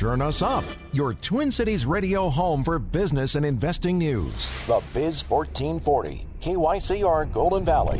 [0.00, 0.64] Turn us up.
[0.94, 4.48] Your Twin Cities radio home for business and investing news.
[4.66, 7.98] The Biz 1440, KYCR Golden Valley.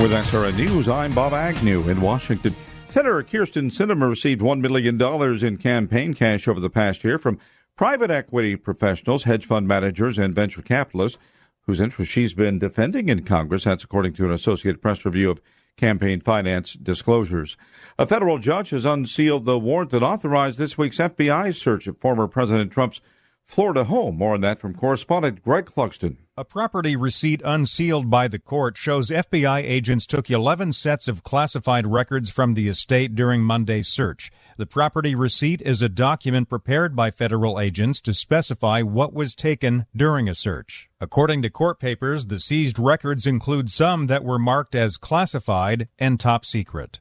[0.00, 2.56] With SRN News, I'm Bob Agnew in Washington.
[2.88, 4.98] Senator Kyrsten Sinema received $1 million
[5.44, 7.38] in campaign cash over the past year from
[7.76, 11.18] private equity professionals, hedge fund managers, and venture capitalists
[11.66, 13.64] whose interests she's been defending in Congress.
[13.64, 15.42] That's according to an Associated Press review of
[15.76, 17.56] campaign finance disclosures.
[17.98, 22.26] A federal judge has unsealed the warrant that authorized this week's FBI search of former
[22.26, 23.00] President Trump's
[23.46, 24.18] Florida home.
[24.18, 26.16] More on that from correspondent Greg Clugston.
[26.36, 31.86] A property receipt unsealed by the court shows FBI agents took 11 sets of classified
[31.86, 34.30] records from the estate during Monday's search.
[34.58, 39.86] The property receipt is a document prepared by federal agents to specify what was taken
[39.94, 40.88] during a search.
[41.00, 46.18] According to court papers, the seized records include some that were marked as classified and
[46.18, 47.00] top secret.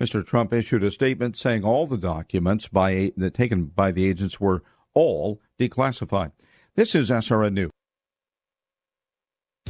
[0.00, 0.26] Mr.
[0.26, 5.40] Trump issued a statement saying all the documents by, taken by the agents were all
[5.58, 6.32] declassified.
[6.74, 7.70] This is SRN News.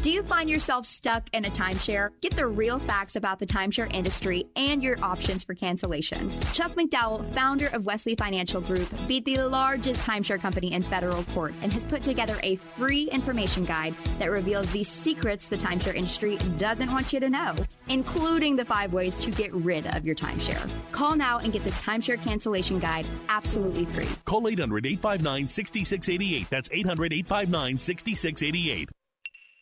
[0.05, 2.11] Do you find yourself stuck in a timeshare?
[2.21, 6.31] Get the real facts about the timeshare industry and your options for cancellation.
[6.53, 11.55] Chuck McDowell, founder of Wesley Financial Group, beat the largest timeshare company in federal court
[11.63, 16.37] and has put together a free information guide that reveals the secrets the timeshare industry
[16.59, 17.55] doesn't want you to know,
[17.89, 20.71] including the five ways to get rid of your timeshare.
[20.93, 24.09] Call now and get this timeshare cancellation guide absolutely free.
[24.27, 26.51] Call 800 859 6688.
[26.51, 28.91] That's 800 859 6688.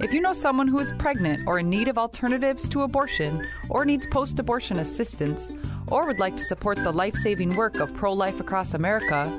[0.00, 3.84] If you know someone who is pregnant or in need of alternatives to abortion or
[3.84, 5.52] needs post abortion assistance,
[5.86, 9.38] or would like to support the life saving work of Pro Life Across America,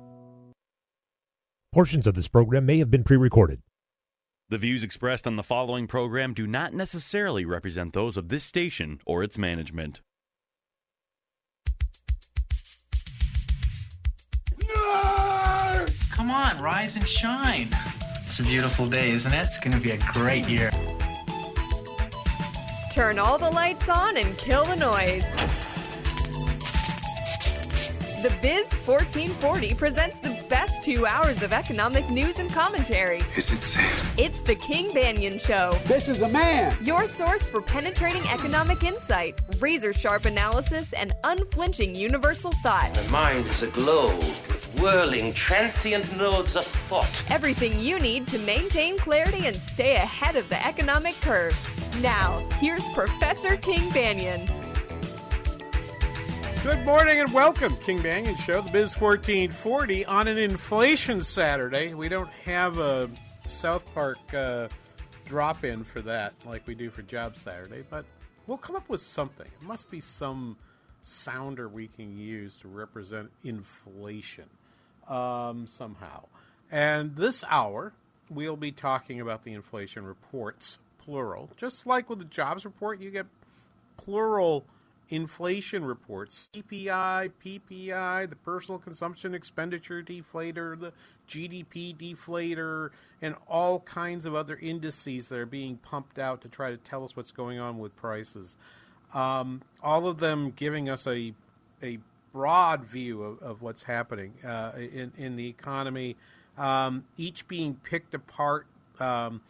[1.73, 3.61] Portions of this program may have been pre recorded.
[4.49, 8.99] The views expressed on the following program do not necessarily represent those of this station
[9.05, 10.01] or its management.
[16.11, 17.69] Come on, rise and shine.
[18.25, 19.41] It's a beautiful day, isn't it?
[19.41, 20.71] It's going to be a great year.
[22.91, 25.23] Turn all the lights on and kill the noise.
[28.21, 33.21] The Biz 1440 presents the best two hours of economic news and commentary.
[33.37, 34.19] Is it safe?
[34.19, 35.71] It's the King Banaian Show.
[35.85, 36.75] This is a man.
[36.83, 42.93] Your source for penetrating economic insight, razor sharp analysis, and unflinching universal thought.
[42.93, 47.23] The mind is a globe with whirling, transient nodes of thought.
[47.29, 51.55] Everything you need to maintain clarity and stay ahead of the economic curve.
[52.01, 54.60] Now, here's Professor King Banaian.
[56.63, 61.95] Good morning and welcome, King Banaian Show, the Biz 1440 on an inflation Saturday.
[61.95, 63.09] We don't have a
[63.47, 64.67] South Park uh,
[65.25, 68.05] drop in for that like we do for Job Saturday, but
[68.45, 69.47] we'll come up with something.
[69.47, 70.55] It must be some
[71.01, 74.45] sounder we can use to represent inflation
[75.07, 76.25] um, somehow.
[76.69, 77.91] And this hour,
[78.29, 81.49] we'll be talking about the inflation reports, plural.
[81.57, 83.25] Just like with the jobs report, you get
[83.97, 84.63] plural
[85.11, 90.93] inflation reports CPI, PPI, the personal consumption expenditure deflator, the
[91.29, 92.89] GDP deflator,
[93.21, 97.03] and all kinds of other indices that are being pumped out to try to tell
[97.03, 98.55] us what's going on with prices.
[99.13, 101.33] Um, all of them giving us a,
[101.83, 101.99] a
[102.31, 106.15] broad view of, of what's happening uh, in, in the economy,
[106.57, 108.65] um, each being picked apart.
[108.99, 109.41] Um,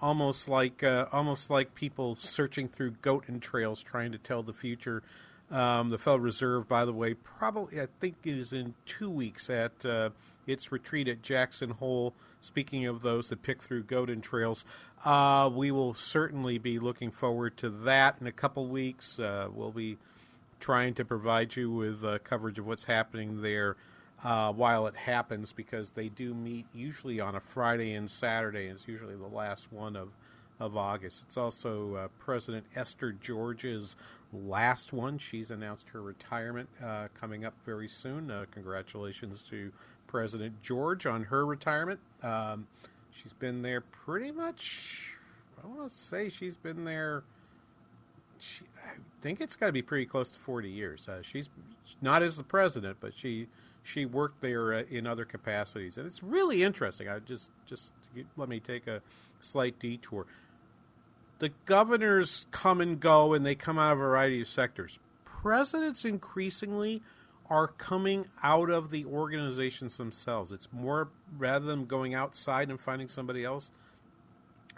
[0.00, 5.02] almost like uh, almost like people searching through goat entrails trying to tell the future.
[5.50, 9.84] Um, the Federal Reserve, by the way, probably I think is in two weeks at
[9.84, 10.10] uh,
[10.46, 12.14] its retreat at Jackson Hole.
[12.40, 14.64] Speaking of those that pick through goat entrails,
[15.04, 19.18] uh, we will certainly be looking forward to that in a couple weeks.
[19.18, 19.96] Uh, we'll be
[20.60, 23.76] trying to provide you with uh, coverage of what's happening there
[24.24, 28.66] uh, while it happens because they do meet usually on a Friday and Saturday.
[28.66, 30.08] And it's usually the last one of,
[30.58, 31.22] of August.
[31.26, 33.96] It's also uh, President Esther George's
[34.32, 35.18] last one.
[35.18, 38.30] She's announced her retirement uh, coming up very soon.
[38.30, 39.70] Uh, congratulations to
[40.06, 42.00] President George on her retirement.
[42.22, 42.66] Um,
[43.10, 45.16] she's been there pretty much,
[45.62, 47.24] I want to say she's been there.
[48.38, 51.08] She, I think it's got to be pretty close to 40 years.
[51.08, 51.50] Uh, she's
[52.00, 53.48] not as the president, but she
[53.84, 57.08] she worked there uh, in other capacities, and it's really interesting.
[57.08, 57.92] I just just
[58.36, 59.02] let me take a
[59.40, 60.26] slight detour.
[61.38, 64.98] The governors come and go, and they come out of a variety of sectors.
[65.24, 67.02] Presidents increasingly
[67.50, 70.50] are coming out of the organizations themselves.
[70.50, 73.70] It's more rather than going outside and finding somebody else.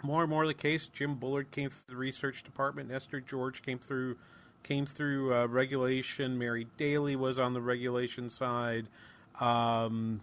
[0.03, 0.89] More and more the case.
[0.89, 2.91] Jim Bullard came through the research department.
[2.91, 4.17] Esther George came through
[4.67, 6.37] came through uh, regulation.
[6.37, 8.87] Mary Daly was on the regulation side.
[9.39, 10.21] Um,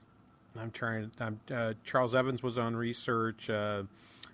[0.59, 1.11] I'm trying.
[1.19, 3.49] I'm, uh, Charles Evans was on research.
[3.49, 3.85] Uh,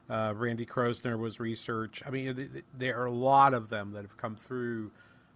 [0.09, 2.03] uh Randy Kroszner was research.
[2.05, 4.91] I mean, th- th- there are a lot of them that have come through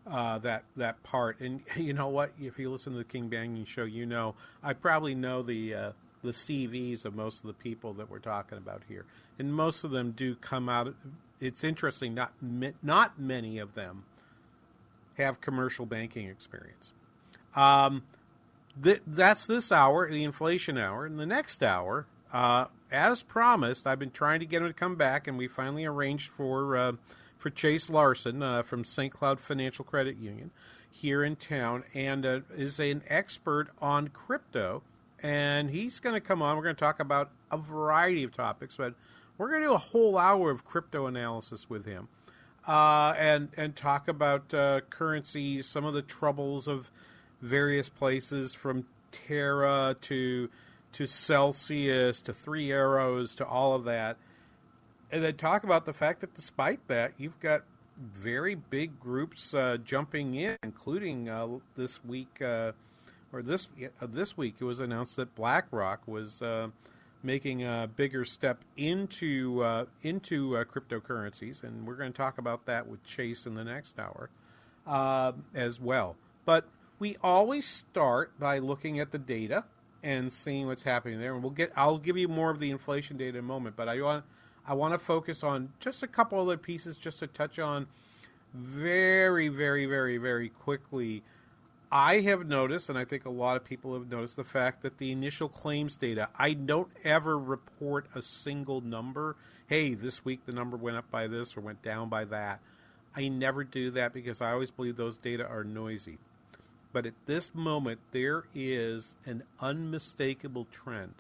[0.07, 1.41] uh, that that part.
[1.41, 2.33] And you know what?
[2.41, 5.93] If you listen to the King Banaian show, you know I probably know the uh,
[6.23, 9.05] the CVs of most of the people that we're talking about here,
[9.39, 10.95] and most of them do come out.
[11.41, 12.15] It's interesting.
[12.15, 12.33] Not
[12.83, 14.05] not many of them
[15.17, 16.93] have commercial banking experience.
[17.55, 18.03] Um,
[18.83, 21.07] th- that's this hour, the inflation hour.
[21.07, 24.97] In the next hour, uh, as promised, I've been trying to get him to come
[24.97, 26.93] back, and we finally arranged for uh,
[27.39, 29.13] for Chase Larson uh, from St.
[29.13, 30.51] Cloud Financial Credit Union
[30.91, 34.83] here in town, and uh, is an expert on crypto.
[35.23, 36.57] And he's going to come on.
[36.57, 38.95] We're going to talk about a variety of topics, but
[39.39, 42.09] we're going to do a whole hour of crypto analysis with him
[42.67, 46.91] uh, and and talk about uh, currencies, some of the troubles of
[47.41, 50.51] various places from Terra to
[50.93, 54.17] to Celsius to Three Arrows to all of that,
[55.11, 57.63] and then talk about the fact that despite that, you've got
[57.97, 61.47] very big groups uh, jumping in, including uh,
[61.77, 62.73] this week uh,
[63.33, 63.69] or this
[64.01, 66.43] uh, this week it was announced that BlackRock was
[67.25, 72.67] making a bigger step into uh, into uh, cryptocurrencies, and we're going to talk about
[72.67, 74.29] that with Chase in the next hour
[74.87, 76.17] uh, as well.
[76.45, 76.69] But
[76.99, 79.65] we always start by looking at the data
[80.03, 81.73] and seeing what's happening there, and we'll get.
[81.75, 84.25] I'll give you more of the inflation data in a moment, but I want
[84.67, 87.87] I want to focus on just a couple other pieces, just to touch on
[88.53, 91.23] very, very, very, very quickly
[91.95, 94.99] I have noticed, and I think a lot of people have noticed, the fact that
[94.99, 99.37] the initial claims data, I don't ever report a single number.
[99.69, 102.59] Hey, this week the number went up by this or went down by that.
[103.15, 106.19] I never do that because I always believe those data are noisy.
[106.93, 111.15] But at this moment, there is an unmistakable trend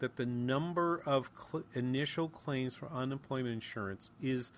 [0.00, 4.50] that the number of cl- initial claims for unemployment insurance is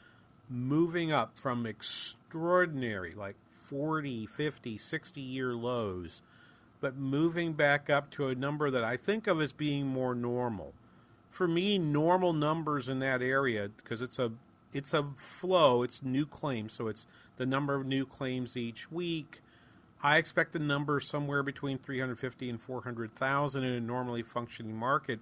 [0.50, 3.36] moving up from extraordinary, like
[3.68, 6.22] 40, 50, 60 year lows,
[6.80, 10.74] but moving back up to a number that I think of as being more normal.
[11.30, 14.32] For me, normal numbers in that area, because it's a
[14.72, 17.06] it's a flow, it's new claims, so it's
[17.36, 19.40] the number of new claims each week.
[20.02, 25.20] I expect a number somewhere between 350 and 400,000 in a normally functioning market.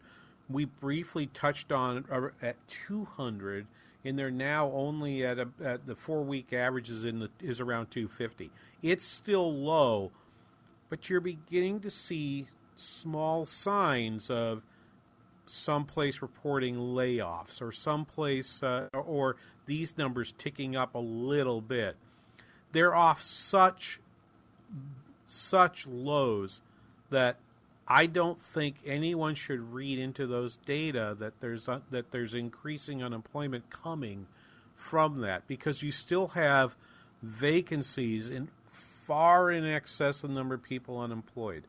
[0.50, 3.66] We briefly touched on uh, at 200
[4.06, 7.90] and they're now only at, a, at the four week averages in the is around
[7.90, 8.50] 250.
[8.82, 10.12] It's still low,
[10.88, 12.46] but you're beginning to see
[12.76, 14.62] small signs of
[15.46, 19.36] someplace reporting layoffs or someplace uh, or
[19.66, 21.96] these numbers ticking up a little bit.
[22.72, 24.00] They're off such
[25.26, 26.62] such lows
[27.10, 27.38] that
[27.88, 33.70] I don't think anyone should read into those data that there's that there's increasing unemployment
[33.70, 34.26] coming
[34.74, 36.76] from that because you still have
[37.22, 41.64] vacancies in far in excess of the number of people unemployed.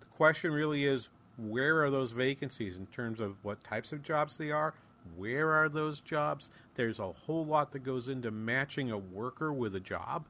[0.00, 4.38] The question really is where are those vacancies in terms of what types of jobs
[4.38, 4.74] they are?
[5.16, 6.50] Where are those jobs?
[6.76, 10.26] There's a whole lot that goes into matching a worker with a job.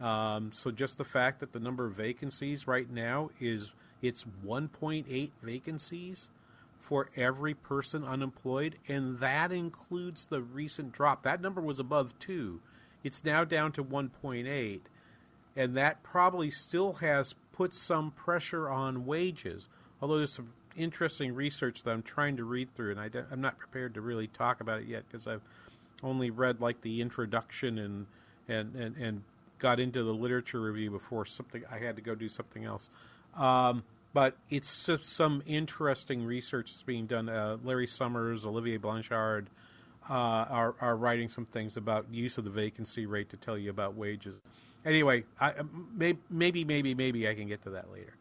[0.00, 5.30] Um, so just the fact that the number of vacancies right now is it's 1.8
[5.42, 6.30] vacancies
[6.80, 11.22] for every person unemployed, and that includes the recent drop.
[11.22, 12.60] That number was above two.
[13.04, 14.80] It's now down to 1.8,
[15.56, 19.68] and that probably still has put some pressure on wages.
[20.00, 23.58] Although there's some interesting research that I'm trying to read through, and I am not
[23.58, 25.42] prepared to really talk about it yet because I've
[26.02, 28.06] only read like the introduction and
[28.48, 29.22] and and, and
[29.58, 32.90] got into the literature review before something I had to go do something else.
[33.36, 37.28] Um, but it's some interesting research that's being done.
[37.28, 39.48] Uh, Larry Summers, Olivier Blanchard
[40.08, 43.70] uh, are, are writing some things about use of the vacancy rate to tell you
[43.70, 44.34] about wages.
[44.84, 45.54] Anyway, I,
[45.94, 48.14] maybe, maybe, maybe, maybe I can get to that later.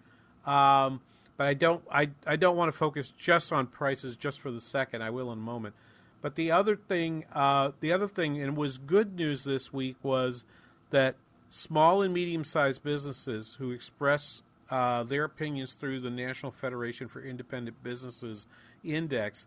[0.45, 1.01] Um,
[1.37, 4.61] but I don't, I, I don't want to focus just on prices just for the
[4.61, 5.01] second.
[5.01, 5.75] I will in a moment.
[6.21, 10.43] But the other thing, uh, the other thing, and was good news this week was
[10.91, 11.15] that
[11.49, 17.83] small and medium-sized businesses who express uh, their opinions through the National Federation for Independent
[17.83, 18.47] Businesses
[18.83, 19.45] Index.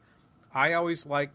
[0.54, 1.30] I always like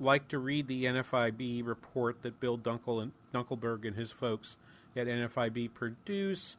[0.00, 4.56] like to read the NFIB report that Bill Dunkel and Dunkelberg and his folks
[4.96, 6.56] at NFIB produce.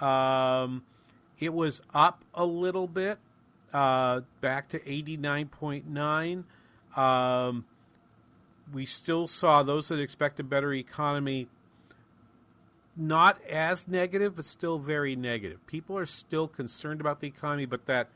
[0.00, 0.84] Um,
[1.40, 3.18] it was up a little bit,
[3.72, 6.44] uh, back to 89.9.
[6.96, 7.64] Um,
[8.72, 11.48] we still saw those that expect a better economy
[12.96, 15.64] not as negative, but still very negative.
[15.66, 18.08] People are still concerned about the economy, but that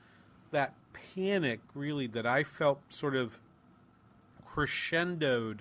[0.51, 0.75] that
[1.15, 3.39] panic really that I felt sort of
[4.45, 5.61] crescendoed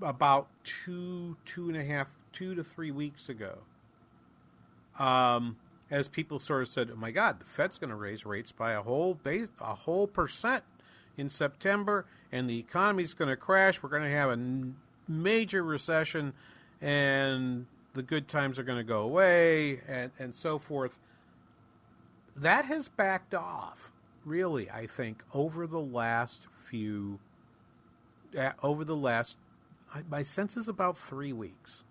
[0.00, 3.58] about two, two and a half, two to three weeks ago.
[4.98, 5.56] Um,
[5.90, 8.72] as people sort of said, "Oh my God, the Fed's going to raise rates by
[8.72, 10.64] a whole base, a whole percent
[11.16, 13.82] in September, and the economy's going to crash.
[13.82, 14.38] We're going to have a
[15.08, 16.32] major recession,
[16.80, 20.98] and the good times are going to go away and, and so forth.
[22.36, 23.92] That has backed off,
[24.24, 27.18] really, I think, over the last few,
[28.38, 29.38] uh, over the last,
[30.08, 31.82] my sense is about three weeks.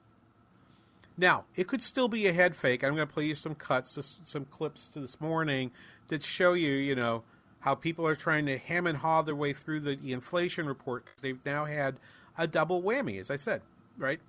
[1.17, 2.83] Now, it could still be a head fake.
[2.83, 5.71] I'm going to play you some cuts, some clips to this morning
[6.09, 7.23] that show you, you know,
[7.61, 11.05] how people are trying to hem and haw their way through the inflation report.
[11.21, 11.95] They've now had
[12.37, 13.61] a double whammy, as I said,
[13.97, 14.19] right?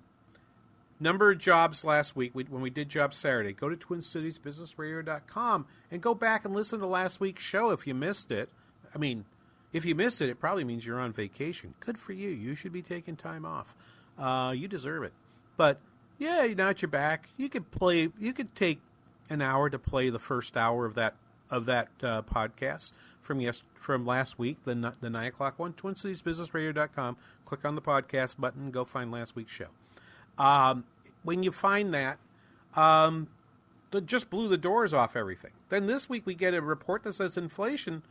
[0.99, 3.53] Number of jobs last week we, when we did Job Saturday.
[3.53, 8.31] Go to TwinCitiesBusinessRadio.com and go back and listen to last week's show if you missed
[8.31, 8.49] it.
[8.93, 9.25] I mean,
[9.73, 11.73] if you missed it, it probably means you're on vacation.
[11.79, 12.29] Good for you.
[12.29, 13.75] You should be taking time off.
[14.17, 15.13] Uh, you deserve it.
[15.55, 15.79] But
[16.17, 18.09] yeah, now that you're back, you could play.
[18.19, 18.79] You could take
[19.29, 21.15] an hour to play the first hour of that
[21.49, 25.73] of that uh, podcast from yes from last week, the the nine o'clock one.
[25.73, 27.17] TwinCitiesBusinessRadio.com.
[27.45, 28.71] Click on the podcast button.
[28.71, 29.67] Go find last week's show.
[30.37, 30.85] Um,
[31.23, 32.19] when you find that,
[32.75, 33.27] um,
[33.91, 35.51] that just blew the doors off everything.
[35.69, 38.03] Then this week we get a report that says inflation,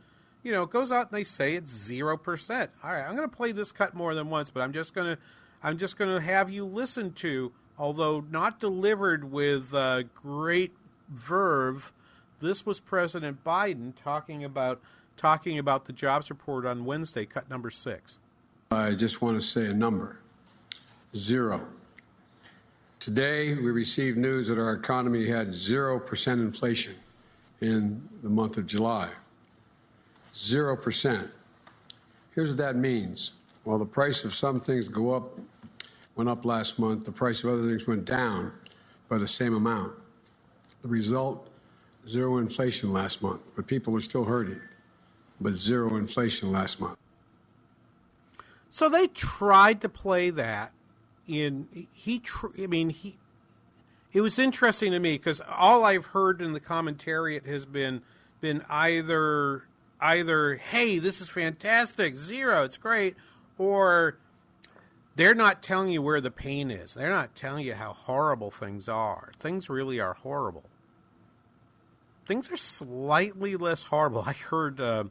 [0.43, 2.71] you know, it goes out and they say it's zero percent.
[2.83, 5.15] All right, I'm going to play this cut more than once, but I'm just going
[5.15, 5.21] to,
[5.63, 10.73] I'm just going to have you listen to, although not delivered with uh, great
[11.09, 11.91] verve.
[12.39, 14.79] This was President Biden talking about
[15.15, 18.19] talking about the jobs report on Wednesday, cut number six.
[18.69, 20.19] I just want to say a number:
[21.15, 21.65] zero.
[22.99, 26.95] Today, we received news that our economy had 0% inflation
[27.61, 29.11] in the month of July.
[30.35, 31.29] 0%.
[32.33, 33.31] Here's what that means.
[33.63, 35.37] While the price of some things go up,
[36.15, 38.51] went up last month, the price of other things went down
[39.09, 39.93] by the same amount.
[40.81, 41.49] The result,
[42.07, 44.59] zero inflation last month, but people are still hurting,
[45.39, 46.97] but zero inflation last month.
[48.69, 50.71] So they tried to play that
[51.27, 53.17] in he tr- I mean he
[54.13, 58.01] it was interesting to me because all I've heard in the commentary has been
[58.39, 59.63] been either
[59.99, 63.15] either hey this is fantastic zero it's great
[63.57, 64.17] or
[65.17, 66.93] they're not telling you where the pain is.
[66.93, 69.31] They're not telling you how horrible things are.
[69.39, 70.65] Things really are horrible.
[72.27, 74.21] Things are slightly less horrible.
[74.27, 75.05] I heard uh,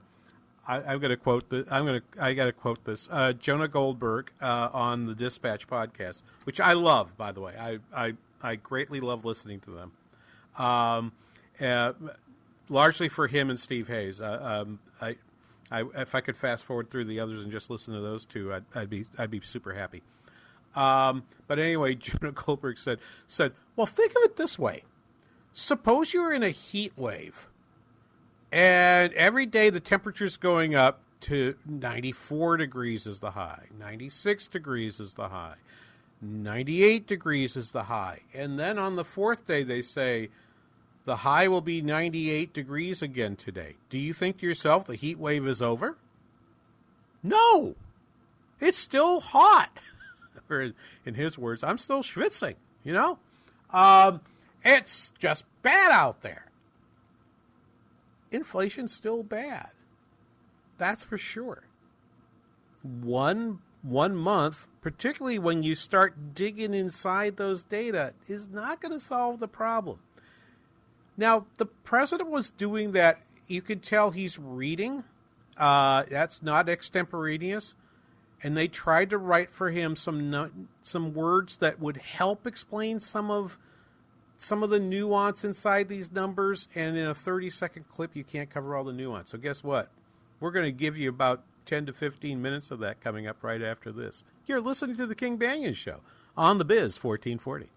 [0.69, 1.67] I, am going to quote the.
[1.71, 2.23] I'm going to.
[2.23, 3.09] I got to quote this.
[3.11, 7.55] Uh, Jonah Goldberg uh, on the Dispatch podcast, which I love, by the way.
[7.59, 9.93] I I, I greatly love listening to them.
[10.59, 11.13] Um,
[11.61, 11.93] uh,
[12.69, 14.21] largely for him and Steve Hayes.
[14.21, 15.17] Uh, um, I,
[15.71, 18.53] I, if I could fast forward through the others and just listen to those two,
[18.53, 20.03] I'd, I'd be I'd be super happy.
[20.75, 24.85] Um, but anyway, Jonah Goldberg said said, "Well, think of it this way:
[25.53, 27.49] suppose you're in a heat wave,
[28.57, 34.99] and every day the temperature's going up to 94 degrees is the high, 96 degrees
[34.99, 35.57] is the high,
[36.23, 40.31] 98 degrees is the high, and then on the fourth day they say."
[41.05, 43.77] The high will be 98 degrees again today.
[43.91, 45.97] Do you think to yourself the heat wave is over?
[47.23, 47.77] No.
[48.61, 49.71] It's still hot.
[50.51, 50.73] or
[51.05, 53.19] in his words, I'm still schwitzing, you know?
[53.71, 54.21] Um,
[54.65, 56.47] it's just bad out there.
[58.31, 59.71] Inflation's still bad.
[60.79, 61.65] That's for sure.
[62.83, 69.01] One one month, particularly when you start digging inside those data, is not going to
[69.01, 70.01] solve the problem.
[71.17, 73.21] Now, the president was doing that.
[73.47, 75.05] You could tell he's reading.
[75.57, 77.75] Uh, that's not extemporaneous.
[78.43, 83.31] And they tried to write for him some some words that would help explain some
[83.31, 83.59] of
[84.39, 86.69] some of the nuance inside these numbers.
[86.75, 89.31] And in a 30 second clip, you can't cover all the nuance.
[89.31, 89.91] So guess what?
[90.41, 93.63] We're going to give you about 10 to 15 minutes of that coming up right
[93.63, 94.25] after this.
[94.47, 96.01] You're listening to the King Banaian Show
[96.37, 97.71] on the Biz 1440.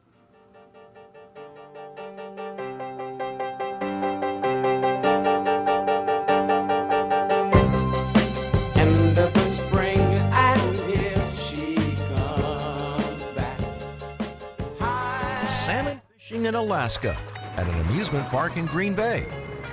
[16.49, 17.15] In Alaska,
[17.55, 19.25] at an amusement park in Green Bay,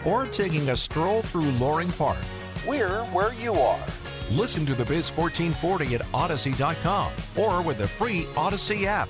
[0.04, 2.18] or taking a stroll through Loring Park.
[2.68, 3.84] We're where you are.
[4.30, 9.08] Listen to the Biz 1440 at Odyssey.com or with the free Odyssey app.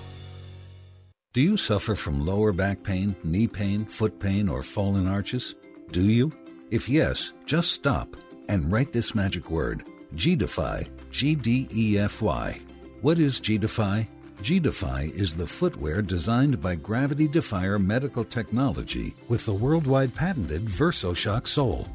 [1.32, 5.54] Do you suffer from lower back pain, knee pain, foot pain, or fallen arches?
[5.90, 6.32] Do you?
[6.70, 8.16] If yes, just stop
[8.48, 12.58] and write this magic word G-Defy, G D E F Y.
[13.02, 14.08] What is G-Defy?
[14.42, 21.46] G-Defy is the footwear designed by Gravity Defier Medical Technology with the worldwide patented VersoShock
[21.46, 21.88] sole.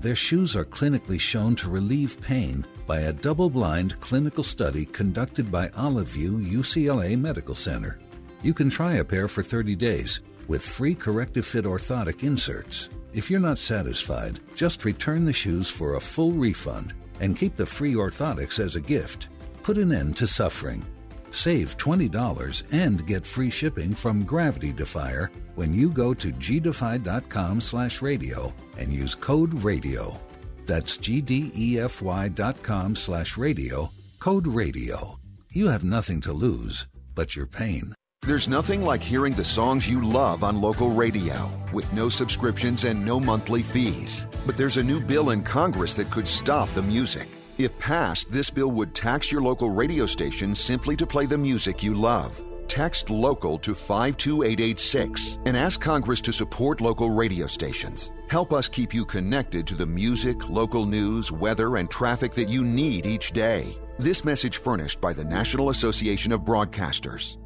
[0.00, 5.50] Their shoes are clinically shown to relieve pain by a double blind clinical study conducted
[5.50, 7.98] by OliveView UCLA Medical Center.
[8.42, 12.90] You can try a pair for 30 days with free corrective fit orthotic inserts.
[13.12, 17.66] If you're not satisfied, just return the shoes for a full refund and keep the
[17.66, 19.28] free orthotics as a gift.
[19.62, 20.86] Put an end to suffering
[21.30, 28.02] Save $20 and get free shipping from Gravity Defier when you go to gdefy.com slash
[28.02, 30.18] radio and use code RADIO.
[30.66, 35.18] That's gdefy.com slash radio, code RADIO.
[35.50, 37.94] You have nothing to lose but your pain.
[38.22, 43.04] There's nothing like hearing the songs you love on local radio with no subscriptions and
[43.04, 44.26] no monthly fees.
[44.44, 47.28] But there's a new bill in Congress that could stop the music.
[47.58, 51.82] If passed, this bill would tax your local radio station simply to play the music
[51.82, 52.40] you love.
[52.68, 58.12] Text local to 52886 and ask Congress to support local radio stations.
[58.28, 62.62] Help us keep you connected to the music, local news, weather, and traffic that you
[62.62, 63.76] need each day.
[63.98, 67.38] This message furnished by the National Association of Broadcasters.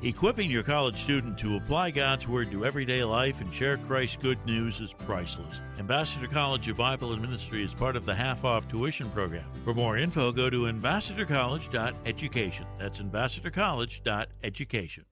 [0.00, 4.38] Equipping your college student to apply God's Word to everyday life and share Christ's good
[4.46, 5.60] news is priceless.
[5.80, 9.42] Ambassador College of Bible and Ministry is part of the half off tuition program.
[9.64, 12.64] For more info, go to ambassadorcollege.education.
[12.78, 15.04] That's ambassadorcollege.education.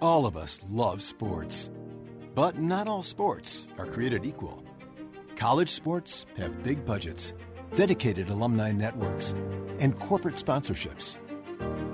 [0.00, 1.70] All of us love sports,
[2.34, 4.64] but not all sports are created equal.
[5.36, 7.34] College sports have big budgets,
[7.74, 9.34] dedicated alumni networks,
[9.78, 11.18] and corporate sponsorships.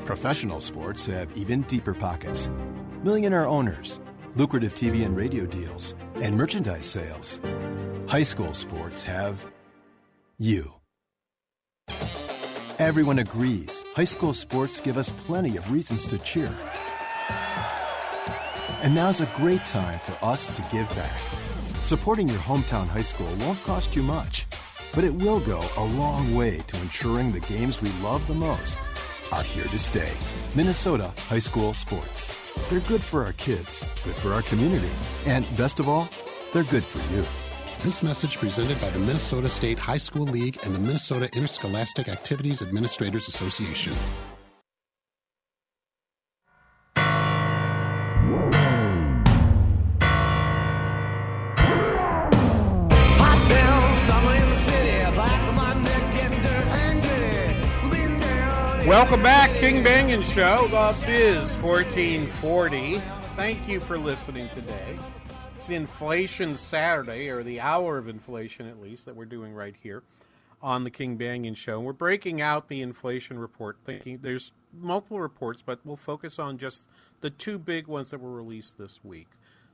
[0.04, 2.48] Professional sports have even deeper pockets.
[3.02, 4.00] Millionaire owners,
[4.36, 7.40] lucrative TV and radio deals, and merchandise sales.
[8.08, 9.44] High school sports have
[10.38, 10.72] you.
[12.78, 16.54] Everyone agrees high school sports give us plenty of reasons to cheer.
[18.82, 21.18] And now's a great time for us to give back.
[21.82, 24.46] Supporting your hometown high school won't cost you much,
[24.94, 28.78] but it will go a long way to ensuring the games we love the most
[29.32, 30.12] are here to stay.
[30.54, 32.34] Minnesota High School Sports.
[32.68, 34.90] They're good for our kids, good for our community,
[35.26, 36.08] and best of all,
[36.52, 37.24] they're good for you.
[37.84, 42.62] This message presented by the Minnesota State High School League and the Minnesota Interscholastic Activities
[42.62, 43.92] Administrators Association.
[58.86, 62.98] Welcome back, King Banaian Show, the Biz 1440.
[63.34, 64.96] Thank you for listening today.
[65.56, 70.04] It's Inflation Saturday, or the hour of inflation at least, that we're doing right here
[70.62, 71.80] on the King Banaian Show.
[71.80, 73.78] We're breaking out the inflation report.
[73.84, 76.84] Thinking there's multiple reports, but we'll focus on just
[77.22, 79.30] the two big ones that were released this week.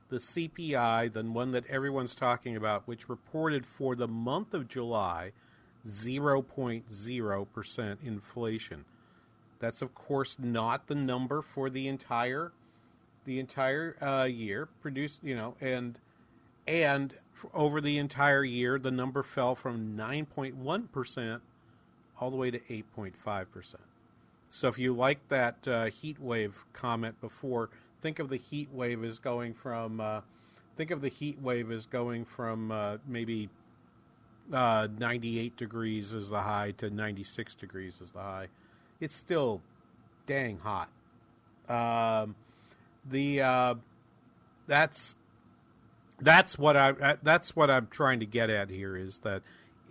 [0.09, 5.33] The CPI, the one that everyone's talking about, which reported for the month of July
[5.87, 8.85] 0.0% inflation.
[9.63, 12.51] That's of course not the number for the entire
[13.23, 15.97] the entire uh, year produced, you know, and
[16.67, 17.13] and
[17.53, 21.39] over the entire year the number fell from 9.1%
[22.19, 23.75] all the way to 8.5%.
[24.49, 27.69] So if you like that uh, heat wave comment before,
[28.01, 30.19] think of the heat wave as going from uh,
[30.75, 33.47] think of the heat wave as going from uh, maybe
[34.51, 38.49] uh, 98 degrees is the high to 96 degrees is the high.
[39.03, 39.59] It's still
[40.27, 40.87] dang hot.
[41.67, 42.35] Um,
[43.09, 43.75] the uh,
[44.65, 45.13] that's
[46.21, 49.41] that's what I that's what I'm trying to get at here is that,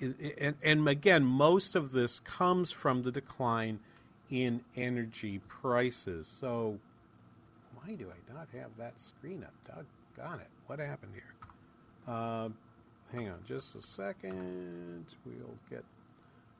[0.01, 3.81] and, and again, most of this comes from the decline
[4.31, 6.27] in energy prices.
[6.41, 6.79] So,
[7.75, 9.85] why do I not have that screen up?
[10.17, 10.49] Doggone it!
[10.69, 11.35] What happened here?
[12.09, 12.49] Uh,
[13.15, 15.05] hang on, just a second.
[15.27, 15.85] We'll get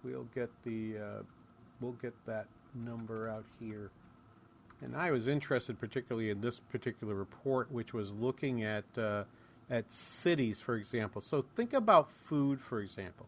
[0.05, 1.23] we'll get the uh,
[1.83, 3.91] we'll get that number out here.
[4.81, 9.25] And I was interested particularly in this particular report, which was looking at uh,
[9.71, 11.21] at cities, for example.
[11.21, 13.27] So think about food, for example.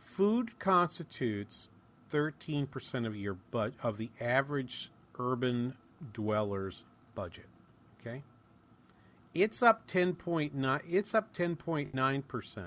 [0.00, 1.68] Food constitutes
[2.12, 5.74] 13% of your but of the average urban
[6.12, 7.46] dweller's budget.
[8.00, 8.22] Okay?
[9.34, 12.64] It's up 10.9 it's up 10.9%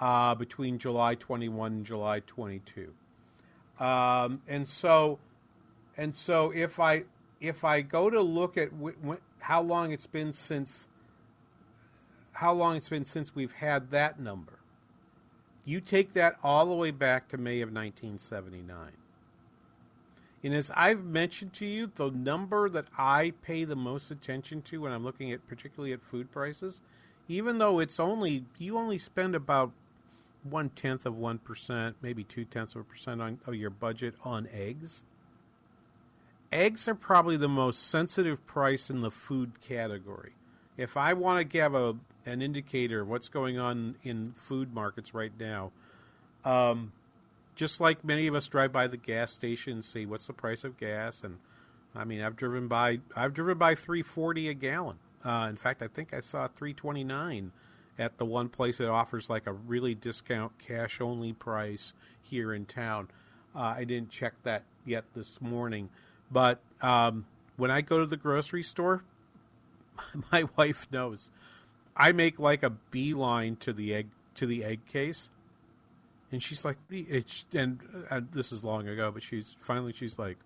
[0.00, 2.92] uh, between July 21 and July 22.
[3.80, 5.18] Um, and so
[5.96, 7.04] and so if I
[7.40, 10.88] if I go to look at w- w- how long it's been since
[12.32, 14.60] how long it's been since we've had that number.
[15.64, 18.92] You take that all the way back to May of 1979.
[20.44, 24.80] And as I've mentioned to you, the number that I pay the most attention to
[24.80, 26.80] when I'm looking at particularly at food prices,
[27.26, 29.72] even though it's only you only spend about
[30.42, 34.14] one tenth of one percent, maybe two tenths of a percent on of your budget
[34.24, 35.02] on eggs
[36.52, 40.32] eggs are probably the most sensitive price in the food category.
[40.76, 41.96] If I want to give a
[42.26, 45.72] an indicator of what's going on in food markets right now,
[46.44, 46.92] um,
[47.54, 50.62] just like many of us drive by the gas station and see what's the price
[50.62, 51.38] of gas, and
[51.94, 54.98] I mean I've driven by I've driven by three forty a gallon.
[55.24, 57.52] Uh, in fact, I think I saw three twenty nine
[57.98, 62.64] at the one place that offers like a really discount cash only price here in
[62.64, 63.08] town.
[63.54, 65.88] Uh, I didn't check that yet this morning.
[66.30, 69.04] But um, when I go to the grocery store,
[70.32, 71.30] my wife knows
[71.98, 75.30] I make like a beeline to the egg to the egg case,
[76.30, 80.38] and she's like, it's, and, and this is long ago, but she's finally she's like,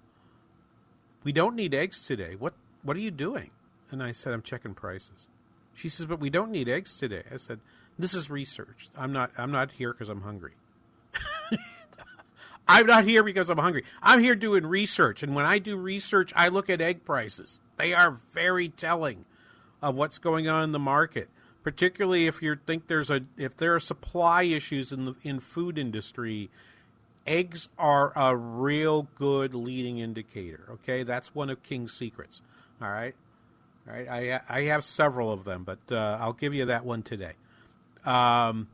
[1.23, 2.35] we don't need eggs today.
[2.39, 3.51] What what are you doing?
[3.91, 5.29] And I said, I'm checking prices.
[5.75, 7.23] She says, but we don't need eggs today.
[7.33, 7.61] I said,
[7.99, 8.89] this is research.
[8.97, 10.53] I'm not I'm not here because I'm hungry.
[12.69, 13.85] I'm not here because I'm hungry.
[14.03, 15.23] I'm here doing research.
[15.23, 17.61] And when I do research, I look at egg prices.
[17.77, 19.25] They are very telling
[19.83, 21.29] of what's going on in the market,
[21.63, 25.79] particularly if you think there's a if there are supply issues in the in food
[25.79, 26.51] industry.
[27.25, 30.65] Eggs are a real good leading indicator.
[30.69, 32.43] Okay, that's one of King's secrets.
[32.81, 33.15] All right,
[33.87, 34.09] right.
[34.09, 37.33] I I have several of them, but uh, I'll give you that one today.
[38.05, 38.69] Um,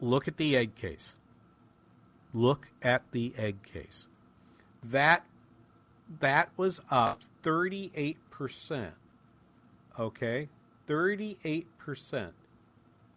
[0.00, 1.16] look at the egg case
[2.32, 4.08] look at the egg case.
[4.82, 5.24] That
[6.20, 8.90] that was up 38%.
[9.98, 10.48] Okay?
[10.88, 12.30] 38%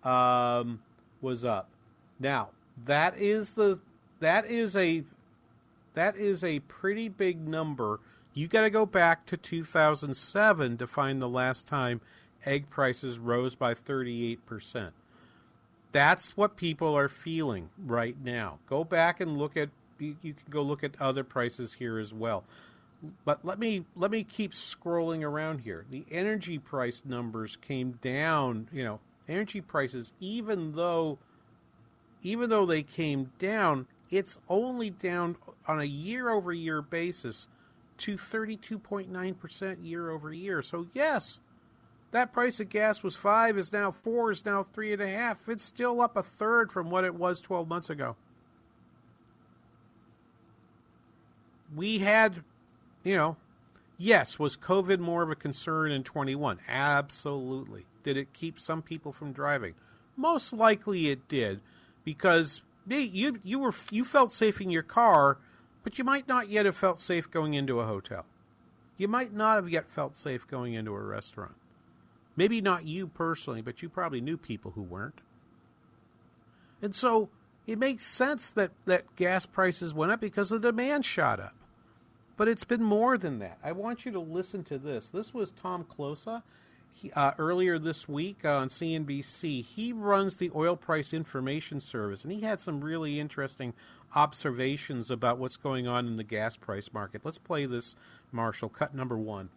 [0.04, 0.80] um,
[1.22, 1.70] was up.
[2.20, 2.50] Now,
[2.86, 3.80] that is the
[4.20, 5.04] that is a
[5.96, 8.00] that is a pretty big number.
[8.34, 12.02] You got to go back to 2007 to find the last time
[12.46, 14.92] egg prices rose by 38%.
[15.92, 18.58] That's what people are feeling right now.
[18.68, 19.70] Go back and look at
[20.00, 22.44] you, can go look at other prices here as well.
[23.26, 25.86] But let me let me keep scrolling around here.
[25.90, 31.20] The energy price numbers came down, you know, energy prices even though
[32.24, 35.36] even though they came down, it's only down
[35.68, 37.48] on a year over year basis
[38.00, 40.62] to 32.9% year over year.
[40.62, 41.40] So, yes,
[42.12, 45.50] that price of gas was five, is now four, is now three and a half.
[45.50, 48.16] It's still up a third from what it was 12 months ago.
[51.76, 52.44] We had,
[53.04, 53.38] you know,
[53.98, 56.60] yes, was COVID more of a concern in 21?
[56.68, 57.86] Absolutely.
[58.04, 59.74] Did it keep some people from driving?
[60.16, 61.62] Most likely it did,
[62.04, 65.40] because you you were you felt safe in your car,
[65.84, 68.26] but you might not yet have felt safe going into a hotel.
[68.98, 71.56] You might not have yet felt safe going into a restaurant.
[72.36, 75.22] Maybe not you personally, but you probably knew people who weren't.
[76.82, 77.30] And so
[77.66, 81.56] it makes sense that, that gas prices went up because the demand shot up.
[82.36, 83.60] But it's been more than that.
[83.64, 85.10] I want you to listen to this.
[85.10, 86.42] This was Tom Kloza
[86.92, 89.64] he, uh, earlier this week on CNBC.
[89.64, 93.74] He runs the Oil Price Information Service, and he had some really interesting
[94.16, 97.22] observations about what's going on in the gas price market.
[97.24, 97.96] Let's play this,
[98.32, 98.70] Marshall.
[98.70, 99.50] Cut number one.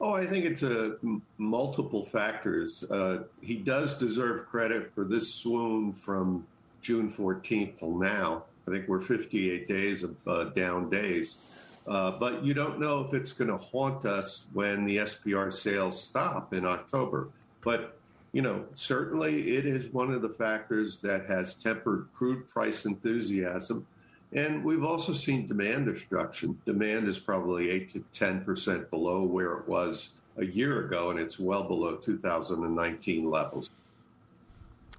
[0.00, 2.84] Oh, I think it's a m- multiple factors.
[2.84, 6.46] Uh, he does deserve credit for this swoon from
[6.82, 8.44] June 14th till now.
[8.66, 11.38] I think we're 58 days of uh, down days.
[11.86, 16.00] Uh, but you don't know if it's going to haunt us when the SPR sales
[16.00, 17.28] stop in October.
[17.62, 17.97] But,
[18.32, 23.86] you know, certainly it is one of the factors that has tempered crude price enthusiasm.
[24.32, 26.58] And we've also seen demand destruction.
[26.66, 31.38] Demand is probably 8 to 10% below where it was a year ago, and it's
[31.38, 33.70] well below 2019 levels.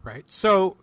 [0.03, 0.23] Right.
[0.27, 0.77] So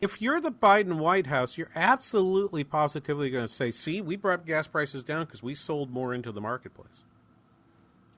[0.00, 4.46] if you're the Biden White House, you're absolutely positively going to say, see, we brought
[4.46, 7.04] gas prices down because we sold more into the marketplace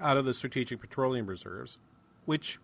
[0.01, 1.79] out of the strategic petroleum reserves,
[2.25, 2.59] which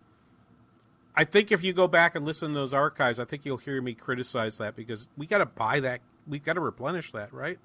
[1.17, 3.81] I think if you go back and listen to those archives, I think you'll hear
[3.81, 7.59] me criticize that because we got to buy that, we got to replenish that, right?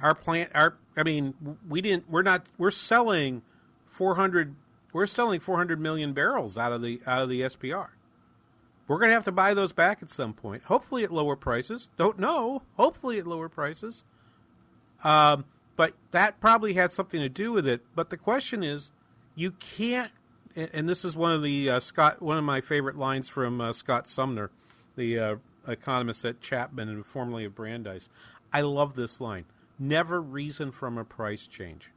[0.00, 1.34] Our plant, our, I mean,
[1.68, 3.42] we didn't, we're not, we're selling
[3.90, 4.54] 400,
[4.92, 7.88] we're selling 400 million barrels out of the, out of the SPR
[8.92, 10.64] we're going to have to buy those back at some point.
[10.64, 11.88] Hopefully at lower prices.
[11.96, 12.62] Don't know.
[12.76, 14.04] Hopefully at lower prices.
[15.04, 17.82] Um, but that probably had something to do with it.
[17.94, 18.90] But the question is,
[19.34, 20.12] you can't.
[20.54, 23.72] And this is one of the uh, Scott, one of my favorite lines from uh,
[23.72, 24.50] Scott Sumner,
[24.96, 25.36] the uh,
[25.66, 28.10] economist at Chapman and formerly of Brandeis.
[28.52, 29.46] I love this line:
[29.78, 31.90] "Never reason from a price change."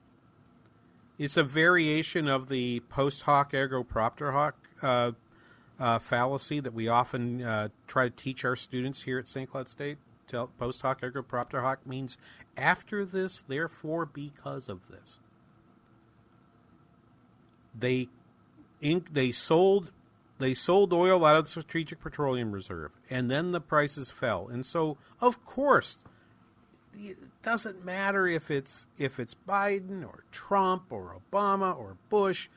[1.17, 5.11] It's a variation of the post hoc ergo propter hoc uh,
[5.79, 9.49] uh, fallacy that we often uh, try to teach our students here at St.
[9.49, 9.97] Cloud State.
[10.57, 12.17] Post hoc ergo propter hoc means
[12.57, 15.19] after this, therefore because of this.
[17.77, 18.07] They
[18.81, 19.91] they sold
[20.37, 24.49] they sold oil out of the strategic petroleum reserve, and then the prices fell.
[24.49, 25.97] And so, of course,
[26.93, 32.49] it doesn't matter if it's if it's Biden or Trump or Obama or Bush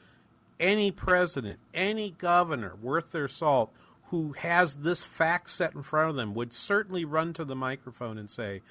[0.60, 3.72] any president, any governor worth their salt
[4.10, 8.18] who has this fact set in front of them would certainly run to the microphone
[8.18, 8.62] and say,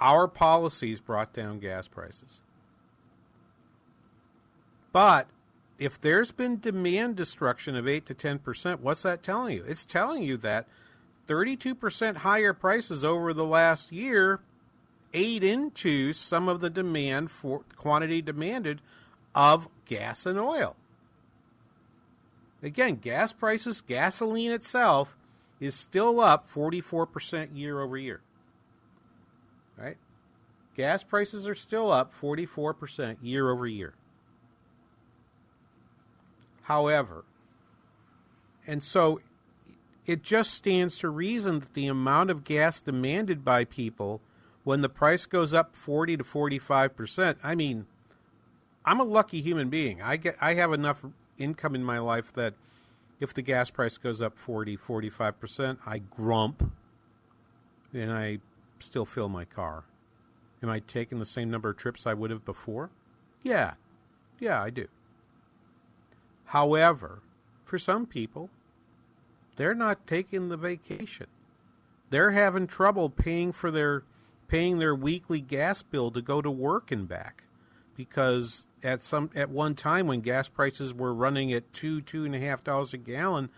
[0.00, 2.40] Our policies brought down gas prices.
[4.92, 5.28] But
[5.78, 9.64] if there's been demand destruction of 8 to 10%, what's that telling you?
[9.66, 10.66] It's telling you that
[11.26, 14.40] 32% higher prices over the last year
[15.12, 18.80] ate into some of the demand for quantity demanded
[19.34, 20.76] of gas and oil.
[22.62, 25.16] Again, gas prices, gasoline itself
[25.60, 28.20] is still up 44% year over year.
[29.76, 29.96] Right?
[30.74, 33.94] Gas prices are still up 44% year over year.
[36.66, 37.24] However,
[38.66, 39.20] and so
[40.04, 44.20] it just stands to reason that the amount of gas demanded by people
[44.64, 47.86] when the price goes up 40 to 45%, I mean,
[48.84, 50.02] I'm a lucky human being.
[50.02, 51.04] I get I have enough
[51.38, 52.54] income in my life that
[53.20, 56.72] if the gas price goes up 40, 45%, I grump
[57.92, 58.38] and I
[58.80, 59.84] still fill my car.
[60.62, 62.90] Am I taking the same number of trips I would have before?
[63.42, 63.74] Yeah.
[64.40, 64.88] Yeah, I do.
[66.46, 67.20] However,
[67.64, 68.50] for some people,
[69.56, 71.26] they're not taking the vacation.
[72.10, 74.04] They're having trouble paying for their
[74.48, 77.42] paying their weekly gas bill to go to work and back
[77.96, 82.34] because at some at one time when gas prices were running at two two and
[82.34, 83.48] a half dollars a gallon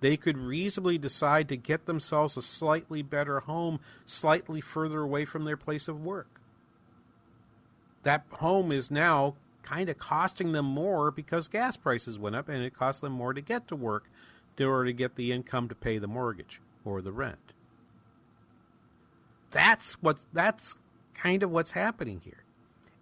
[0.00, 5.44] they could reasonably decide to get themselves a slightly better home slightly further away from
[5.44, 6.40] their place of work
[8.04, 9.34] that home is now
[9.68, 13.32] kind of costing them more because gas prices went up and it costs them more
[13.32, 14.04] to get to work
[14.56, 17.52] in order to get the income to pay the mortgage or the rent
[19.50, 20.74] that's what that's
[21.14, 22.44] kind of what's happening here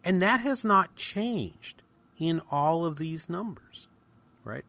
[0.06, 1.82] and that has not changed
[2.16, 3.88] in all of these numbers,
[4.44, 4.64] right?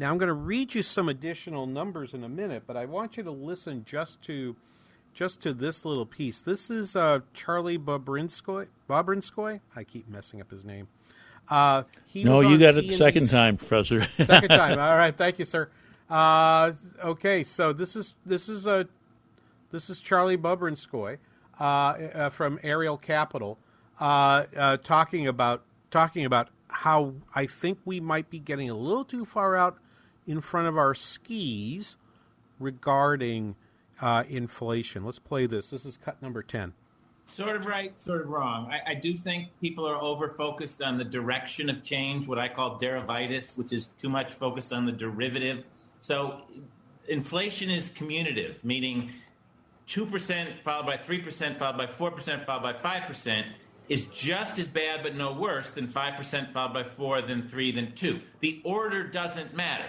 [0.00, 3.16] Now I'm going to read you some additional numbers in a minute, but I want
[3.16, 4.56] you to listen just to
[5.14, 6.40] just to this little piece.
[6.40, 8.66] This is uh, Charlie Bobrinskoy.
[8.90, 9.60] Bobrinskoy.
[9.76, 10.88] I keep messing up his name.
[11.48, 11.82] Uh,
[12.14, 12.78] no, you got CNBC.
[12.78, 14.04] it the second time, Professor.
[14.16, 14.78] second time.
[14.78, 15.16] All right.
[15.16, 15.68] Thank you, sir.
[16.08, 18.86] Uh, okay, so this is this is a
[19.72, 21.18] this is Charlie Bubrinskoy
[21.58, 23.58] uh, uh, from Ariel Capital
[24.00, 29.04] uh, uh, talking about talking about how I think we might be getting a little
[29.04, 29.78] too far out
[30.26, 31.96] in front of our skis
[32.58, 33.56] regarding
[34.00, 35.04] uh, inflation.
[35.04, 35.70] Let's play this.
[35.70, 36.74] This is cut number ten.
[37.26, 38.70] Sort of right, sort of wrong.
[38.70, 42.48] I, I, do think people are over focused on the direction of change, what I
[42.48, 45.64] call derivitis, which is too much focused on the derivative.
[46.02, 46.42] So
[47.08, 49.10] inflation is commutative, meaning
[49.88, 53.44] 2% followed by 3% followed by 4% followed by 5%
[53.88, 57.92] is just as bad but no worse than 5% followed by 4 then 3 then
[57.94, 58.20] 2.
[58.40, 59.86] The order doesn't matter.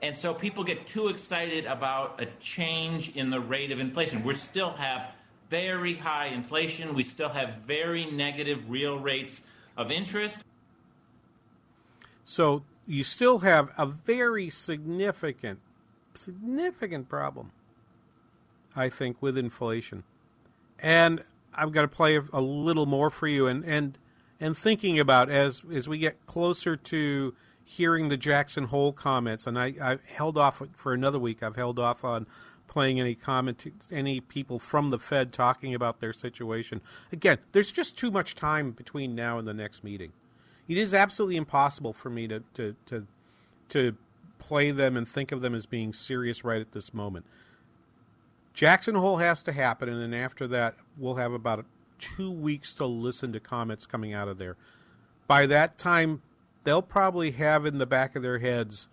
[0.00, 4.22] And so people get too excited about a change in the rate of inflation.
[4.22, 5.12] We still have
[5.50, 6.94] very high inflation.
[6.94, 9.40] We still have very negative real rates
[9.76, 10.44] of interest.
[12.24, 15.60] So you still have a very significant,
[16.14, 17.52] significant problem,
[18.76, 20.04] I think, with inflation.
[20.78, 23.98] And I've got to play a little more for you and, and,
[24.40, 27.34] and thinking about as, as we get closer to
[27.68, 31.42] hearing the Jackson Hole comments, and I, I held off for another week.
[31.42, 32.26] I've held off on
[32.68, 36.80] playing any comment, any people from the Fed talking about their situation.
[37.10, 40.12] Again, there's just too much time between now and the next meeting.
[40.68, 43.06] It is absolutely impossible for me to to to,
[43.70, 43.96] to
[44.38, 47.26] play them and think of them as being serious right at this moment.
[48.54, 51.64] Jackson Hole has to happen, and then after that, we'll have about
[51.98, 54.56] two weeks to listen to comments coming out of there.
[55.26, 56.22] By that time,
[56.64, 58.88] they'll probably have in the back of their heads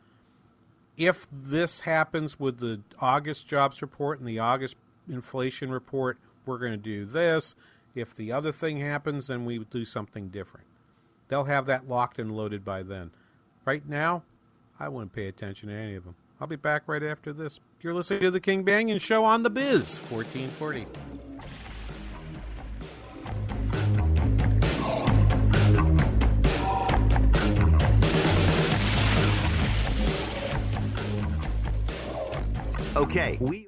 [0.97, 4.75] if this happens with the August jobs report and the August
[5.09, 7.55] inflation report, we're going to do this.
[7.93, 10.67] If the other thing happens, then we do something different.
[11.27, 13.11] They'll have that locked and loaded by then.
[13.63, 14.23] Right now,
[14.79, 16.15] I wouldn't pay attention to any of them.
[16.39, 17.59] I'll be back right after this.
[17.81, 20.85] You're listening to the King Banaian Show on the Biz, 1440.
[32.95, 33.67] Okay, we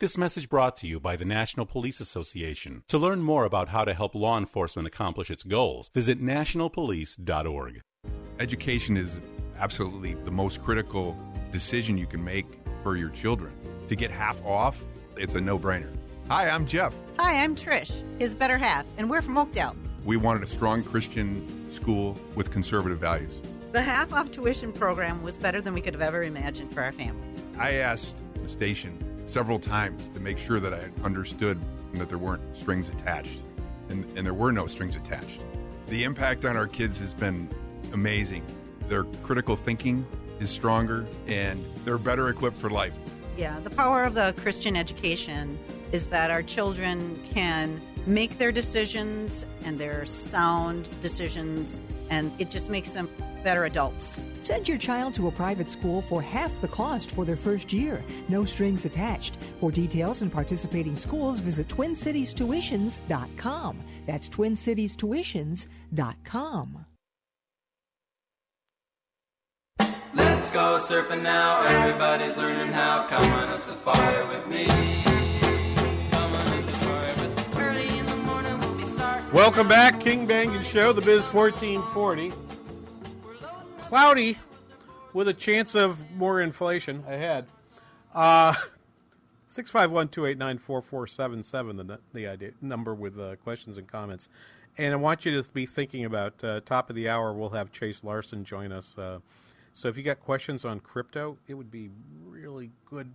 [0.00, 2.84] This message brought to you by the National Police Association.
[2.88, 7.82] To learn more about how to help law enforcement accomplish its goals, visit nationalpolice.org.
[8.38, 9.20] Education is
[9.58, 11.14] absolutely the most critical
[11.52, 12.46] decision you can make
[12.82, 13.52] for your children.
[13.88, 14.82] To get half off,
[15.18, 15.94] it's a no brainer.
[16.28, 16.94] Hi, I'm Jeff.
[17.18, 19.76] Hi, I'm Trish, his better half, and we're from Oakdale.
[20.06, 23.38] We wanted a strong Christian school with conservative values.
[23.72, 26.92] The half off tuition program was better than we could have ever imagined for our
[26.92, 27.20] family.
[27.58, 31.58] I asked the station several times to make sure that I understood
[31.94, 33.38] that there weren't strings attached.
[33.88, 35.40] And, and there were no strings attached.
[35.88, 37.48] The impact on our kids has been
[37.92, 38.44] amazing.
[38.86, 40.06] Their critical thinking
[40.38, 42.94] is stronger and they're better equipped for life.
[43.36, 45.58] Yeah, the power of the Christian education
[45.92, 52.70] is that our children can make their decisions and their sound decisions, and it just
[52.70, 53.08] makes them
[53.42, 54.18] better adults.
[54.42, 58.04] Send your child to a private school for half the cost for their first year.
[58.28, 59.36] No strings attached.
[59.60, 63.80] For details and participating schools, visit TwinCitiesTuitions.com.
[64.06, 66.86] That's TwinCitiesTuitions.com.
[70.12, 71.62] Let's go surfing now.
[71.62, 73.06] Everybody's learning how.
[73.06, 74.66] Come on a safari with me.
[76.10, 77.44] Come on a safari with me.
[77.62, 79.30] Early in the morning we'll be starting.
[79.32, 82.32] Welcome back, King Banaian Show, the Biz 1440.
[83.90, 84.38] Cloudy
[85.12, 87.46] with a chance of more inflation ahead.
[88.14, 88.54] Uh,
[89.52, 94.28] 651-289-4477, the, the idea, number with uh, questions and comments.
[94.78, 97.72] And I want you to be thinking about, uh, top of the hour, we'll have
[97.72, 98.96] Chase Larson join us.
[98.96, 99.18] Uh,
[99.74, 101.90] so if you got questions on crypto, it would be
[102.28, 103.10] really good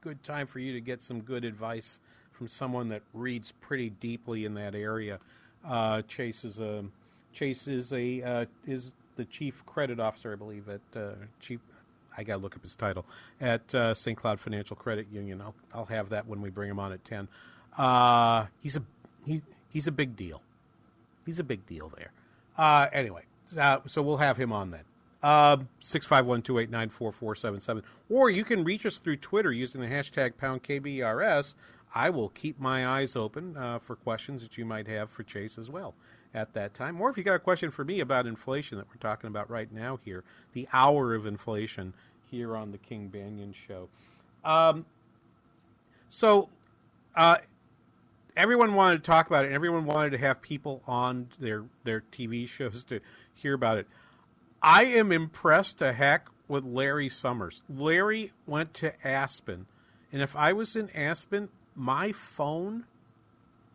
[0.00, 1.98] good time for you to get some good advice
[2.30, 5.18] from someone that reads pretty deeply in that area.
[5.66, 6.84] Uh, Chase is a
[7.32, 11.60] Chase is a uh, is the chief credit officer, I believe, at uh, chief.
[12.16, 13.04] I got to look up his title
[13.40, 14.16] at uh, St.
[14.16, 15.40] Cloud Financial Credit Union.
[15.40, 17.28] I'll I'll have that when we bring him on at ten.
[17.76, 18.82] Uh, he's a
[19.26, 20.42] he, he's a big deal.
[21.26, 22.12] He's a big deal there.
[22.56, 23.22] Uh, anyway,
[23.58, 24.84] uh, so we'll have him on then.
[25.22, 28.86] Um, six five one two eight nine four four seven seven, or you can reach
[28.86, 31.54] us through Twitter using the hashtag pound KBRS.
[31.96, 35.56] I will keep my eyes open uh, for questions that you might have for Chase
[35.56, 35.94] as well
[36.34, 37.00] at that time.
[37.00, 39.72] Or if you got a question for me about inflation that we're talking about right
[39.72, 41.94] now here, the hour of inflation
[42.30, 43.88] here on the King Banaian Show.
[44.44, 44.84] Um,
[46.10, 46.48] so,
[47.14, 47.38] uh,
[48.36, 49.52] everyone wanted to talk about it.
[49.52, 53.00] Everyone wanted to have people on their their TV shows to
[53.34, 53.86] hear about it.
[54.60, 57.62] I am impressed to heck with Larry Summers.
[57.68, 59.66] Larry went to Aspen,
[60.12, 62.84] and if I was in Aspen, my phone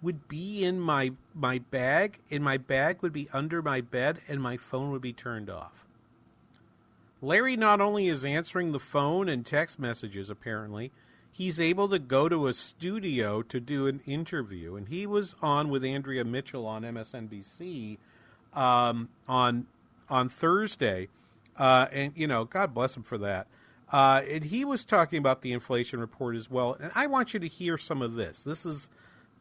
[0.01, 4.41] would be in my my bag, and my bag would be under my bed, and
[4.41, 5.85] my phone would be turned off.
[7.21, 10.91] Larry not only is answering the phone and text messages, apparently,
[11.31, 14.75] he's able to go to a studio to do an interview.
[14.75, 17.97] And he was on with Andrea Mitchell on MSNBC
[18.53, 19.67] um, on
[20.09, 21.07] on Thursday,
[21.57, 23.47] uh, and you know, God bless him for that.
[23.91, 26.77] Uh, and he was talking about the inflation report as well.
[26.79, 28.43] And I want you to hear some of this.
[28.43, 28.89] This is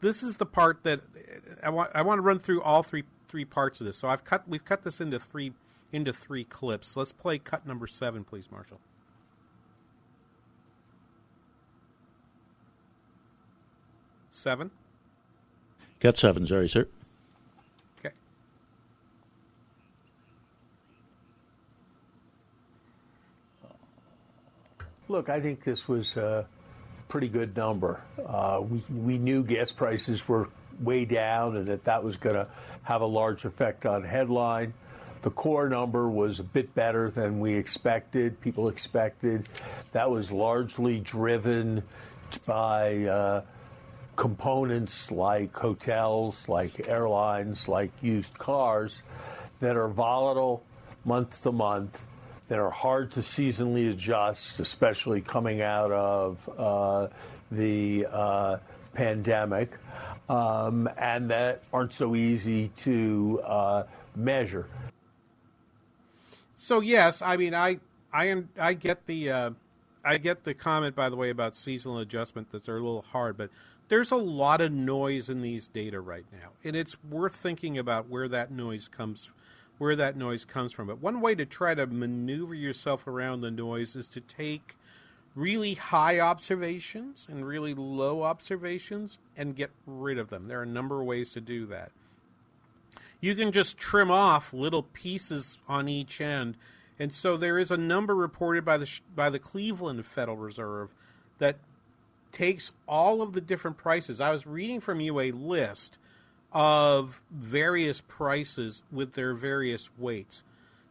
[0.00, 1.90] this is the part that uh, I want.
[1.94, 3.96] I want to run through all three three parts of this.
[3.96, 5.52] So I've cut we've cut this into three
[5.92, 6.96] into three clips.
[6.96, 8.80] Let's play cut number seven, please, Marshall.
[14.30, 14.70] Seven.
[16.00, 16.86] Cut seven, sorry, sir.
[17.98, 18.14] Okay.
[25.08, 26.46] Look, I think this was a
[27.08, 28.00] pretty good number.
[28.24, 30.48] Uh, we, we knew gas prices were
[30.80, 32.46] way down and that that was going to
[32.82, 34.72] have a large effect on headline.
[35.22, 39.48] The core number was a bit better than we expected, people expected.
[39.92, 41.82] That was largely driven
[42.46, 43.42] by uh,
[44.14, 49.02] components like hotels, like airlines, like used cars
[49.60, 50.62] that are volatile
[51.04, 52.04] month to month
[52.48, 57.08] that are hard to seasonally adjust, especially coming out of uh,
[57.50, 58.56] the uh,
[58.94, 59.70] pandemic,
[60.28, 63.82] um, and that aren't so easy to uh,
[64.16, 64.66] measure.
[66.56, 67.78] So yes, I mean I
[68.12, 69.50] I am I get the uh,
[70.04, 73.36] I get the comment by the way about seasonal adjustment that they're a little hard,
[73.36, 73.50] but
[73.88, 78.08] there's a lot of noise in these data right now, and it's worth thinking about
[78.08, 79.30] where that noise comes
[79.78, 80.88] where that noise comes from.
[80.88, 84.76] But one way to try to maneuver yourself around the noise is to take
[85.34, 90.48] really high observations and really low observations and get rid of them.
[90.48, 91.92] There are a number of ways to do that.
[93.20, 96.56] You can just trim off little pieces on each end.
[96.98, 100.90] And so there is a number reported by the by the Cleveland Federal Reserve
[101.38, 101.56] that
[102.32, 104.20] takes all of the different prices.
[104.20, 105.98] I was reading from you a list
[106.52, 110.42] of various prices with their various weights.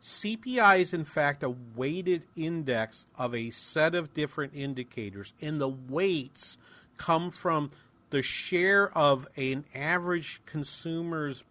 [0.01, 5.67] CPI is, in fact, a weighted index of a set of different indicators, and the
[5.67, 6.57] weights
[6.97, 7.71] come from
[8.09, 11.43] the share of an average consumer's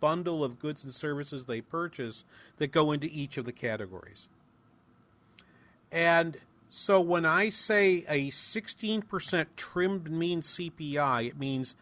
[0.00, 2.24] bundle of goods and services they purchase
[2.58, 4.28] that go into each of the categories.
[5.90, 11.74] And so when I say a 16% trimmed mean CPI, it means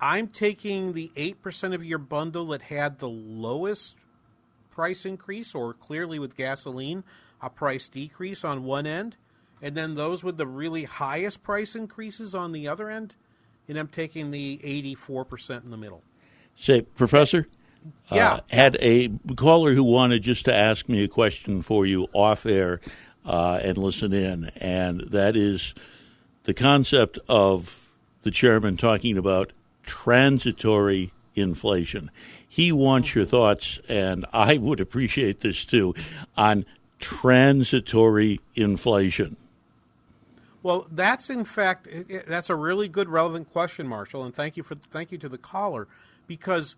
[0.00, 3.96] I'm taking the 8% of your bundle that had the lowest
[4.70, 7.02] price increase, or clearly with gasoline,
[7.40, 9.16] a price decrease on one end,
[9.62, 13.14] and then those with the really highest price increases on the other end,
[13.68, 16.02] and I'm taking the 84% in the middle.
[16.54, 17.48] Say, Professor?
[18.10, 18.34] Yeah.
[18.34, 22.44] Uh, had a caller who wanted just to ask me a question for you off
[22.44, 22.80] air
[23.24, 25.74] uh, and listen in, and that is
[26.44, 27.92] the concept of
[28.22, 29.52] the chairman talking about
[29.86, 32.10] transitory inflation.
[32.46, 35.94] He wants your thoughts, and I would appreciate this too,
[36.36, 36.66] on
[36.98, 39.36] transitory inflation.
[40.62, 41.86] Well, that's in fact
[42.26, 45.38] that's a really good relevant question, Marshall, and thank you for thank you to the
[45.38, 45.86] caller
[46.26, 46.74] because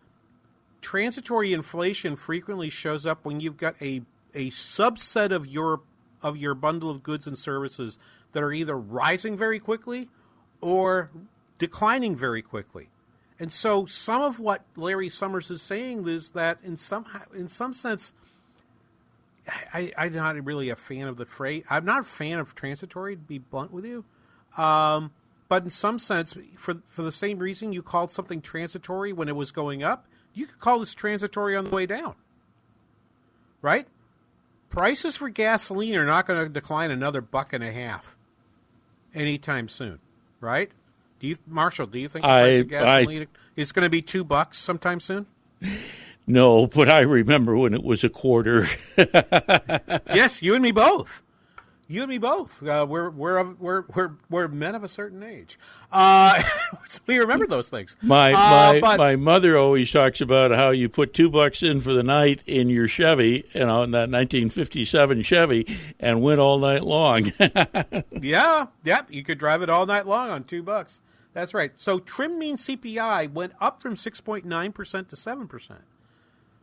[0.82, 4.02] transitory inflation frequently shows up when you've got a
[4.34, 5.80] a subset of your
[6.22, 7.98] of your bundle of goods and services
[8.32, 10.08] that are either rising very quickly
[10.60, 11.10] or
[11.58, 12.88] declining very quickly.
[13.40, 17.72] And so some of what Larry Summers is saying is that in some in some
[17.72, 18.12] sense
[19.72, 21.64] I, I'm not really a fan of the phrase.
[21.70, 24.04] I'm not a fan of transitory, to be blunt with you.
[24.56, 25.12] Um,
[25.48, 29.36] but in some sense, for for the same reason you called something transitory when it
[29.36, 32.14] was going up, you could call this transitory on the way down.
[33.62, 33.86] Right?
[34.70, 38.16] Prices for gasoline are not going to decline another buck and a half
[39.14, 40.00] anytime soon.
[40.40, 40.70] Right?
[41.20, 41.86] Do you, Marshall?
[41.86, 45.00] Do you think the price I- of gasoline is going to be two bucks sometime
[45.00, 45.26] soon?
[46.26, 48.68] No, but I remember when it was a quarter.
[48.96, 51.22] yes, you and me both.
[51.90, 52.62] You and me both.
[52.62, 55.58] Uh, we're we're we're we're we're men of a certain age.
[55.90, 56.42] Uh,
[57.06, 57.96] we remember those things.
[58.02, 61.80] My Uh, my but- my mother always talks about how you put two bucks in
[61.80, 66.58] for the night in your Chevy, you know, in that 1957 Chevy, and went all
[66.58, 67.32] night long.
[68.20, 69.06] yeah, yep.
[69.10, 71.00] You could drive it all night long on two bucks.
[71.38, 71.70] That's right.
[71.76, 75.82] So trim mean CPI went up from six point nine percent to seven percent.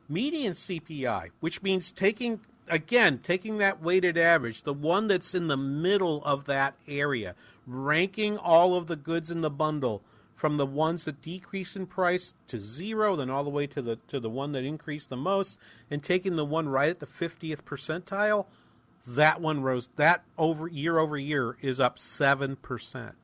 [0.09, 5.55] Median CPI, which means taking again taking that weighted average, the one that's in the
[5.55, 10.01] middle of that area, ranking all of the goods in the bundle
[10.35, 13.97] from the ones that decrease in price to zero, then all the way to the
[14.09, 15.57] to the one that increased the most,
[15.89, 18.45] and taking the one right at the fiftieth percentile,
[19.07, 23.15] that one rose that over year over year is up seven percent.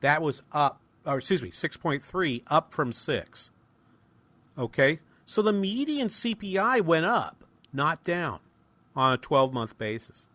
[0.00, 3.50] That was up, or excuse me, six point three, up from six.
[4.56, 8.40] Okay, so the median CPI went up, not down,
[8.94, 10.28] on a twelve month basis.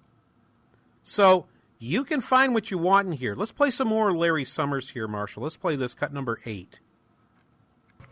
[1.04, 1.46] So
[1.80, 3.36] you can find what you want in here.
[3.36, 5.44] Let's play some more Larry Summers here, Marshall.
[5.44, 6.80] Let's play this cut number eight.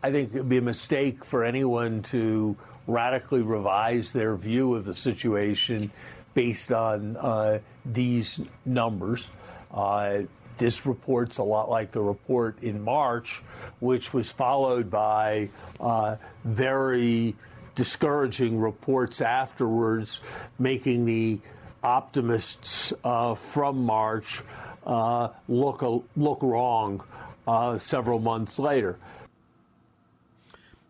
[0.02, 4.84] I think it would be a mistake for anyone to radically revise their view of
[4.84, 5.90] the situation
[6.34, 9.26] based on uh, these numbers.
[9.72, 10.22] Uh,
[10.62, 13.42] this report's a lot like the report in March,
[13.80, 15.48] which was followed by
[15.80, 17.34] uh, very
[17.74, 20.20] discouraging reports afterwards,
[20.60, 21.40] making the
[21.82, 24.40] optimists uh, from March
[24.86, 25.82] uh, look
[26.16, 27.02] look wrong
[27.48, 28.96] uh, several months later.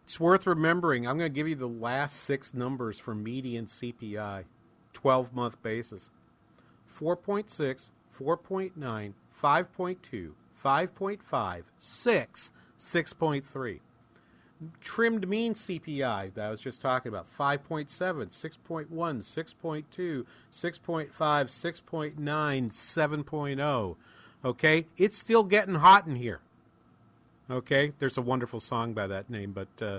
[0.04, 1.06] It's worth remembering.
[1.06, 4.44] I'm going to give you the last six numbers for median CPI,
[4.92, 6.10] 12 month basis
[7.00, 7.88] 4.6,
[8.20, 9.12] 4.9,
[9.43, 10.32] 5.2,
[10.62, 13.80] 5.5, 6, 6.3.
[14.80, 23.97] Trimmed mean CPI that I was just talking about 5.7, 6.1, 6.2, 6.5, 6.9, 7.0.
[24.45, 24.86] Okay?
[24.97, 26.40] It's still getting hot in here.
[27.51, 29.99] Okay, there's a wonderful song by that name, but uh,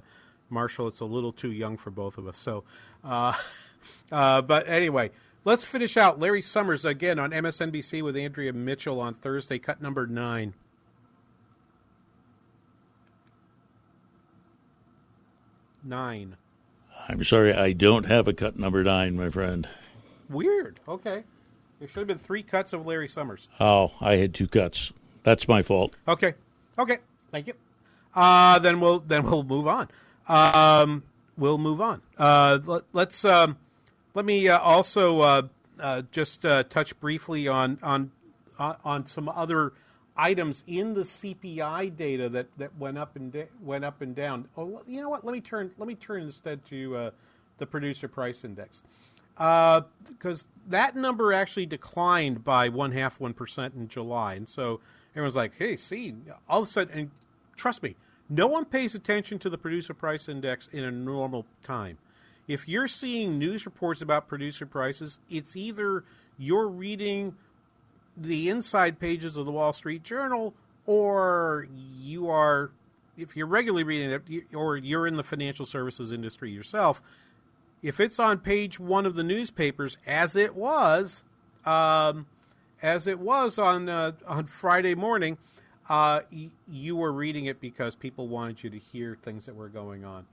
[0.49, 2.37] Marshall, it's a little too young for both of us.
[2.37, 2.63] So,
[3.03, 3.33] uh,
[4.11, 5.11] uh, but anyway,
[5.45, 6.19] let's finish out.
[6.19, 10.53] Larry Summers again on MSNBC with Andrea Mitchell on Thursday, cut number nine.
[15.83, 16.37] Nine.
[17.09, 19.67] I'm sorry, I don't have a cut number nine, my friend.
[20.29, 20.79] Weird.
[20.87, 21.23] Okay,
[21.79, 23.49] there should have been three cuts of Larry Summers.
[23.59, 24.93] Oh, I had two cuts.
[25.23, 25.95] That's my fault.
[26.07, 26.33] Okay.
[26.77, 26.99] Okay.
[27.31, 27.53] Thank you.
[28.15, 29.89] Uh, then we'll then we'll move on.
[30.27, 31.03] Um,
[31.37, 32.01] we'll move on.
[32.17, 33.57] Uh, let, let's um,
[34.13, 35.41] let me uh, also uh,
[35.79, 38.11] uh, just uh, touch briefly on on
[38.59, 39.73] on on some other
[40.15, 44.47] items in the CPI data that, that went up and da- went up and down.
[44.55, 45.25] Oh, you know what?
[45.25, 47.11] Let me turn let me turn instead to uh,
[47.57, 48.83] the producer price index
[49.35, 54.79] because that number actually declined by one half one percent in July, and so
[55.15, 56.13] everyone's like, "Hey, see,
[56.47, 57.11] all of a sudden." And
[57.55, 57.95] trust me,
[58.29, 61.97] no one pays attention to the producer price index in a normal time.
[62.47, 66.03] If you're seeing news reports about producer prices, it's either
[66.37, 67.35] you're reading
[68.17, 70.53] the inside pages of the Wall Street Journal,
[70.85, 71.67] or
[71.97, 72.71] you are,
[73.17, 77.01] if you're regularly reading it or you're in the financial services industry yourself.
[77.81, 81.23] If it's on page one of the newspapers, as it was,
[81.65, 82.27] um,
[82.81, 85.37] as it was on uh, on Friday morning,
[85.89, 89.67] Uh, y- you were reading it because people wanted you to hear things that were
[89.67, 90.25] going on.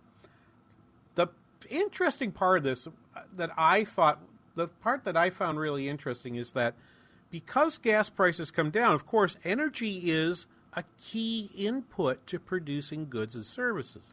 [1.68, 4.20] Interesting part of this uh, that I thought,
[4.54, 6.74] the part that I found really interesting is that
[7.30, 13.34] because gas prices come down, of course, energy is a key input to producing goods
[13.34, 14.12] and services.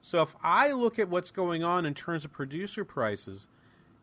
[0.00, 3.46] So if I look at what's going on in terms of producer prices,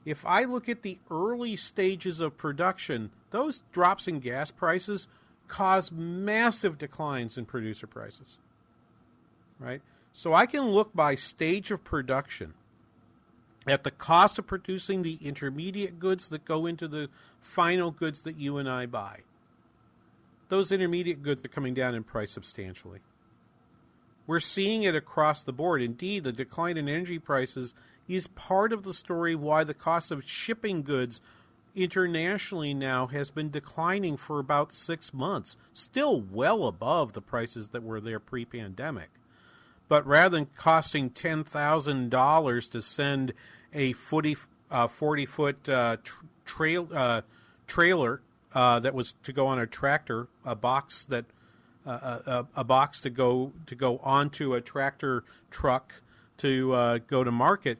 [0.04, 5.08] if I look at the early stages of production, those drops in gas prices
[5.48, 8.38] cause massive declines in producer prices.
[9.60, 9.82] Right?
[10.14, 12.54] So I can look by stage of production
[13.68, 17.10] at the cost of producing the intermediate goods that go into the
[17.42, 19.22] final goods that you and I buy.
[20.50, 23.00] Those intermediate goods are coming down in price substantially.
[24.28, 25.82] We're seeing it across the board.
[25.82, 27.74] Indeed, the decline in energy prices
[28.08, 31.22] is part of the story why the cost of shipping goods
[31.76, 37.84] internationally now has been declining for about six months, still well above the prices that
[37.84, 39.10] were there pre pandemic.
[39.88, 43.34] But rather than costing $10,000 to send
[43.76, 44.38] a 40,
[44.72, 45.98] uh, 40 foot uh,
[46.46, 47.22] tra- uh,
[47.68, 48.22] trailer
[48.54, 51.26] uh, that was to go on a tractor, a box that
[51.86, 55.94] a, a, box to go to go onto a tractor truck
[56.38, 57.78] to go to market.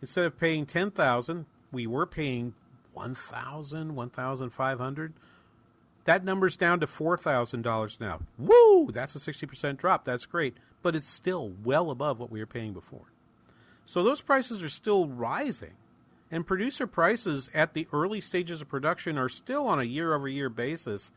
[0.00, 2.54] Instead of paying ten thousand, we were paying
[2.94, 5.12] one thousand, one thousand five hundred.
[6.04, 8.20] That number's down to four thousand dollars now.
[8.38, 8.90] Woo!
[8.90, 10.06] That's a sixty percent drop.
[10.06, 13.12] That's great, but it's still well above what we were paying before.
[13.86, 15.72] So those prices are still rising.
[16.30, 20.26] And producer prices at the early stages of production are still on a year over
[20.26, 21.12] year basis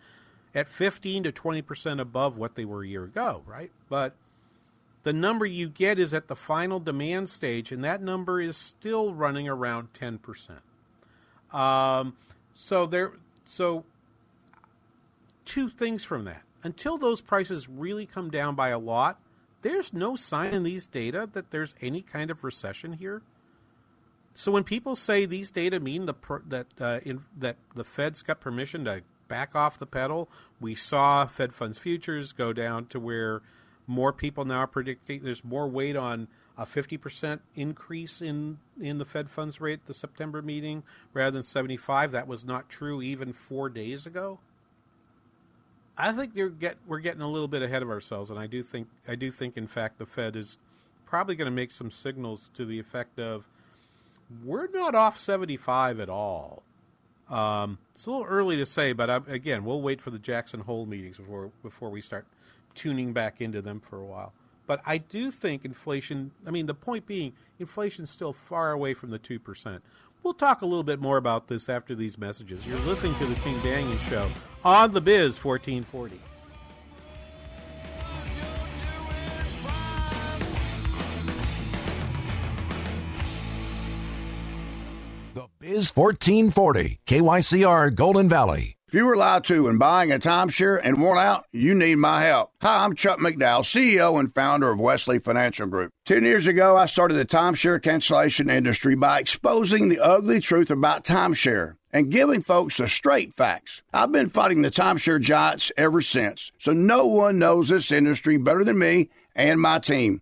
[0.53, 3.71] at 15 to 20% above what they were a year ago, right?
[3.89, 4.15] But
[5.03, 9.13] the number you get is at the final demand stage, and that number is still
[9.13, 10.59] running around 10%.
[11.57, 12.17] Um,
[12.53, 13.13] so there,
[13.45, 13.85] so
[15.45, 16.41] two things from that.
[16.63, 19.19] Until those prices really come down by a lot,
[19.61, 23.21] there's no sign in these data that there's any kind of recession here.
[24.33, 26.13] So when people say these data mean the
[26.47, 30.29] that uh, in, that the Fed's got permission to back off the pedal,
[30.61, 33.41] we saw Fed funds futures go down to where
[33.87, 36.27] more people now are predicting there's more weight on
[36.57, 40.83] a 50% increase in in the Fed funds rate the September meeting
[41.13, 42.11] rather than 75.
[42.11, 44.39] That was not true even 4 days ago.
[45.97, 48.87] I think get we're getting a little bit ahead of ourselves and I do think
[49.07, 50.57] I do think in fact the Fed is
[51.05, 53.47] probably going to make some signals to the effect of
[54.43, 56.63] we're not off 75 at all.
[57.29, 60.61] Um, it's a little early to say, but I, again, we'll wait for the Jackson
[60.61, 62.25] Hole meetings before before we start
[62.75, 64.33] tuning back into them for a while.
[64.65, 66.31] But I do think inflation.
[66.45, 69.83] I mean, the point being, inflation's still far away from the two percent.
[70.23, 72.65] We'll talk a little bit more about this after these messages.
[72.65, 74.27] You're listening to the King Banaian Show
[74.67, 76.19] on the Biz 1440.
[85.33, 88.75] The Biz 1440, KYCR Golden Valley.
[88.89, 92.23] If you were lied to when buying a timeshare and want out, you need my
[92.23, 92.51] help.
[92.61, 95.91] Hi, I'm Chuck McDowell, CEO and founder of Wesley Financial Group.
[96.05, 101.05] Ten years ago, I started the timeshare cancellation industry by exposing the ugly truth about
[101.05, 103.81] timeshare and giving folks the straight facts.
[103.91, 108.63] I've been fighting the timeshare giants ever since, so no one knows this industry better
[108.63, 110.21] than me and my team.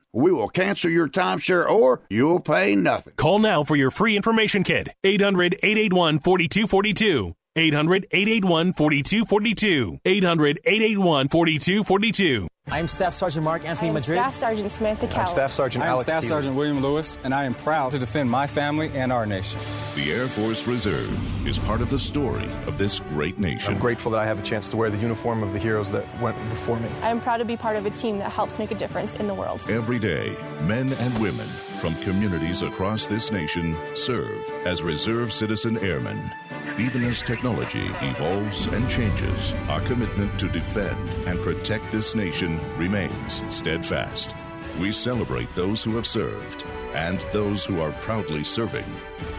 [0.13, 3.13] we will cancel your timeshare or you'll pay nothing.
[3.15, 4.89] Call now for your free information kit.
[5.03, 7.35] 800 881 4242.
[7.55, 9.99] 800 881 4242.
[10.05, 12.47] 800 881 4242.
[12.67, 14.15] I'm Staff Sergeant Mark Anthony I'm Madrid.
[14.15, 15.25] Staff Sergeant Samantha Keller.
[15.25, 16.35] I'm Staff Sergeant I'm Alex Staff Keeler.
[16.35, 19.59] Sergeant William Lewis, and I am proud to defend my family and our nation.
[19.95, 23.73] The Air Force Reserve is part of the story of this great nation.
[23.73, 26.05] I'm grateful that I have a chance to wear the uniform of the heroes that
[26.21, 26.87] went before me.
[27.01, 29.27] I am proud to be part of a team that helps make a difference in
[29.27, 29.61] the world.
[29.69, 31.47] Every day, men and women
[31.79, 36.31] from communities across this nation serve as reserve citizen airmen.
[36.79, 40.97] Even as technology evolves and changes, our commitment to defend
[41.27, 44.35] and protect this nation remains steadfast.
[44.79, 48.85] We celebrate those who have served and those who are proudly serving.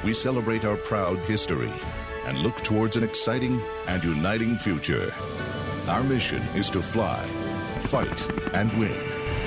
[0.04, 1.72] We celebrate our proud history
[2.24, 5.12] and look towards an exciting and uniting future.
[5.88, 7.24] Our mission is to fly,
[7.80, 8.92] fight, and win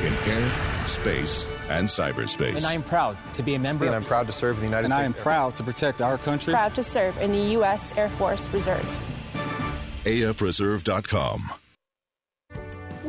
[0.05, 0.51] in air,
[0.88, 2.55] space, and cyberspace.
[2.55, 3.86] And I am proud to be a member.
[3.86, 5.07] And I'm proud to serve in the United and States.
[5.07, 6.53] And I am proud to protect our country.
[6.53, 7.95] Proud to serve in the U.S.
[7.97, 8.86] Air Force Reserve.
[10.03, 11.51] AFReserve.com.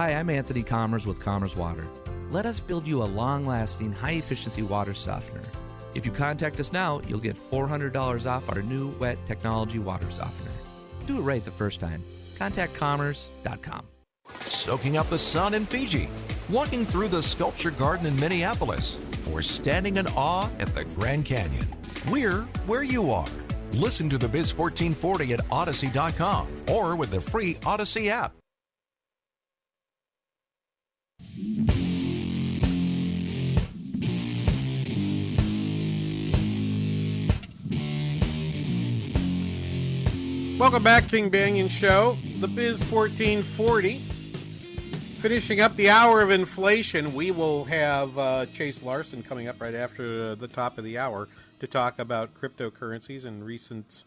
[0.00, 1.86] Hi, I'm Anthony Commerce with Commerce Water.
[2.30, 5.42] Let us build you a long lasting, high efficiency water softener.
[5.94, 10.52] If you contact us now, you'll get $400 off our new wet technology water softener.
[11.06, 12.02] Do it right the first time.
[12.38, 13.84] Contact commerce.com.
[14.40, 16.08] Soaking up the sun in Fiji,
[16.48, 18.98] walking through the sculpture garden in Minneapolis,
[19.30, 21.68] or standing in awe at the Grand Canyon.
[22.08, 23.28] We're where you are.
[23.74, 28.32] Listen to the Biz 1440 at Odyssey.com or with the free Odyssey app.
[40.60, 43.98] Welcome back, King Banaian Show, the Biz 1440.
[45.20, 49.74] Finishing up the hour of inflation, we will have uh, Chase Larson coming up right
[49.74, 51.28] after the top of the hour
[51.60, 54.04] to talk about cryptocurrencies and recent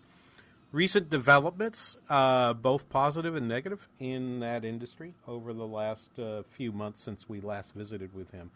[0.73, 6.73] recent developments, uh, both positive and negative, in that industry over the last uh, few
[6.73, 8.51] months since we last visited with him.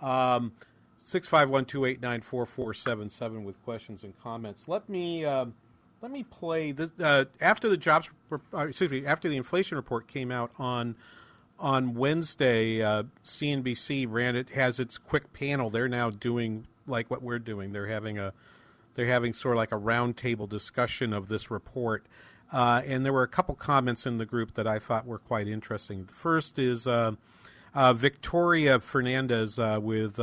[0.00, 0.52] Um,
[1.04, 4.68] Six five one two eight nine four four seven seven with questions and comments.
[4.68, 5.24] Let me.
[5.24, 5.54] Um,
[6.00, 10.08] let me play this uh, after the jobs uh, excuse me after the inflation report
[10.08, 10.96] came out on
[11.60, 17.22] on Wednesday uh, CNBC ran it has its quick panel they're now doing like what
[17.22, 18.32] we're doing they're having a
[18.94, 22.06] they're having sort of like a roundtable discussion of this report
[22.52, 25.48] uh, and there were a couple comments in the group that I thought were quite
[25.48, 27.12] interesting the first is uh,
[27.74, 30.16] uh, Victoria Fernandez with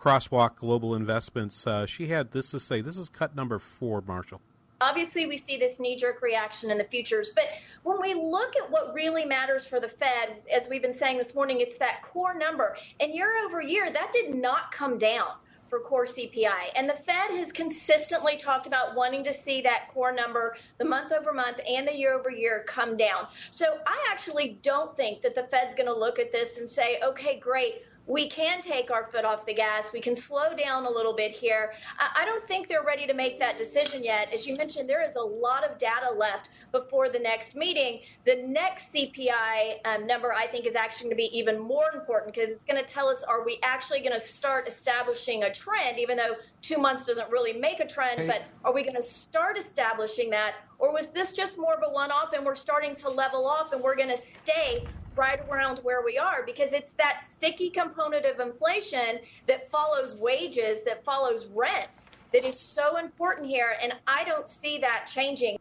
[0.00, 4.40] Crossmark Global Investments she had this to say this is cut number four Marshall
[4.82, 7.28] Obviously, we see this knee jerk reaction in the futures.
[7.28, 7.44] But
[7.84, 11.36] when we look at what really matters for the Fed, as we've been saying this
[11.36, 12.76] morning, it's that core number.
[12.98, 15.34] And year over year, that did not come down
[15.72, 16.68] for core CPI.
[16.76, 21.12] And the Fed has consistently talked about wanting to see that core number, the month
[21.12, 23.26] over month and the year over year, come down.
[23.52, 27.00] So I actually don't think that the Fed's going to look at this and say,
[27.02, 29.92] okay, great we can take our foot off the gas.
[29.92, 31.72] We can slow down a little bit here.
[32.16, 34.32] I don't think they're ready to make that decision yet.
[34.32, 38.00] As you mentioned, there is a lot of data left before the next meeting.
[38.24, 42.34] The next CPI um, number, I think, is actually going to be even more important
[42.34, 45.98] because it's going to tell us are we actually going to start establishing a trend,
[45.98, 48.26] even though two months doesn't really make a trend, hey.
[48.26, 50.56] but are we going to start establishing that?
[50.78, 53.72] Or was this just more of a one off and we're starting to level off
[53.72, 54.84] and we're going to stay
[55.16, 60.82] right around where we are because it's that sticky component of inflation that follows wages,
[60.84, 63.74] that follows rents, that is so important here.
[63.82, 65.58] And I don't see that changing.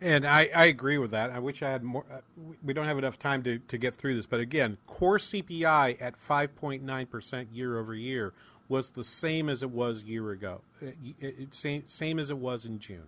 [0.00, 1.30] And I, I agree with that.
[1.30, 2.04] I wish I had more.
[2.12, 2.18] Uh,
[2.62, 4.26] we don't have enough time to, to get through this.
[4.26, 8.34] But again, core CPI at 5.9% year over year
[8.68, 12.64] was the same as it was year ago, it, it, same, same as it was
[12.64, 13.06] in June.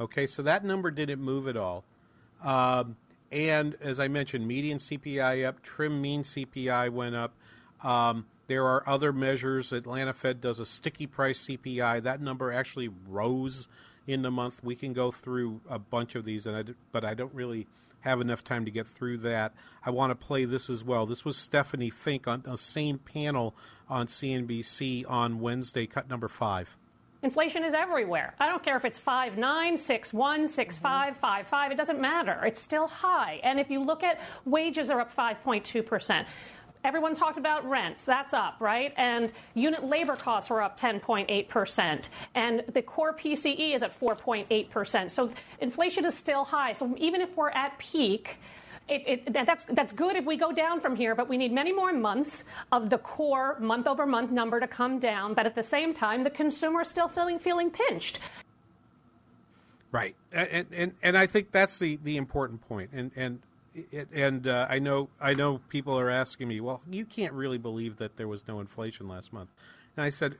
[0.00, 1.84] Okay, so that number didn't move at all.
[2.42, 2.96] Um,
[3.34, 7.34] and as I mentioned, median CPI up, trim mean CPI went up.
[7.82, 9.72] Um, there are other measures.
[9.72, 12.04] Atlanta Fed does a sticky price CPI.
[12.04, 13.66] That number actually rose
[14.06, 14.62] in the month.
[14.62, 17.66] We can go through a bunch of these, and I, but I don't really
[18.00, 19.52] have enough time to get through that.
[19.84, 21.04] I want to play this as well.
[21.04, 23.56] This was Stephanie Link on the same panel
[23.88, 26.76] on CNBC on Wednesday, cut number five.
[27.24, 28.34] Inflation is everywhere.
[28.38, 30.82] I don't care if it's 5, 9, 6, 1, 6, mm-hmm.
[30.82, 31.72] 5, 5, 5.
[31.72, 32.44] It doesn't matter.
[32.44, 33.40] It's still high.
[33.42, 36.26] And if you look at wages are up 5.2%.
[36.84, 38.04] Everyone talked about rents.
[38.04, 38.92] That's up, right?
[38.98, 42.08] And unit labor costs are up 10.8%.
[42.34, 45.10] And the core PCE is at 4.8%.
[45.10, 46.74] So inflation is still high.
[46.74, 48.36] So even if we're at peak,
[48.88, 51.72] it, it, that's, that's good if we go down from here, but we need many
[51.72, 55.34] more months of the core month over month number to come down.
[55.34, 58.18] But at the same time, the consumer is still feeling, feeling pinched.
[59.90, 60.16] Right.
[60.32, 62.90] And, and, and I think that's the, the important point.
[62.92, 63.40] And, and,
[64.12, 67.96] and uh, I know I know people are asking me, well, you can't really believe
[67.96, 69.50] that there was no inflation last month.
[69.96, 70.36] And I said,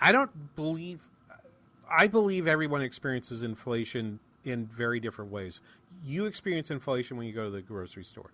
[0.00, 1.00] I don't believe.
[1.90, 5.60] I believe everyone experiences inflation in very different ways.
[6.02, 8.30] You experience inflation when you go to the grocery store.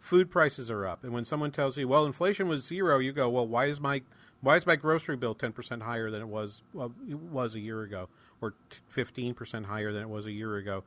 [0.00, 3.28] Food prices are up, and when someone tells you, "Well, inflation was zero, you go,
[3.28, 4.02] "Well, why is my
[4.42, 7.82] Why is my grocery bill 10% higher than it was well, it was a year
[7.82, 8.08] ago
[8.40, 8.54] or
[8.88, 10.82] 15% higher than it was a year ago?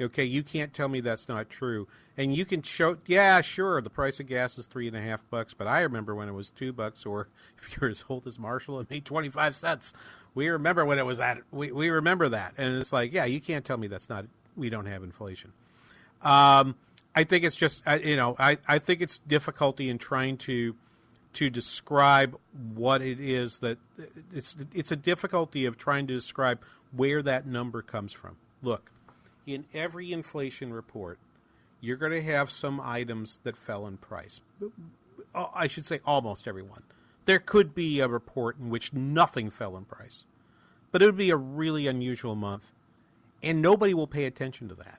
[0.00, 1.88] Okay, you can't tell me that's not true.
[2.16, 5.28] And you can show, yeah, sure, the price of gas is three and a half
[5.28, 7.28] bucks, but I remember when it was two bucks, or
[7.58, 9.92] if you're as old as Marshall, it made 25 cents.
[10.34, 12.54] We remember when it was at, we, we remember that.
[12.58, 14.26] And it's like, yeah, you can't tell me that's not,
[14.58, 15.52] we don't have inflation.
[16.22, 16.74] Um,
[17.14, 20.74] I think it's just, you know, I, I think it's difficulty in trying to,
[21.34, 22.38] to describe
[22.74, 23.78] what it is that
[24.32, 26.58] it's it's a difficulty of trying to describe
[26.90, 28.36] where that number comes from.
[28.62, 28.90] Look,
[29.46, 31.18] in every inflation report,
[31.80, 34.40] you're going to have some items that fell in price.
[35.34, 36.82] I should say almost everyone.
[37.26, 40.24] There could be a report in which nothing fell in price,
[40.90, 42.72] but it would be a really unusual month,
[43.42, 44.98] and nobody will pay attention to that.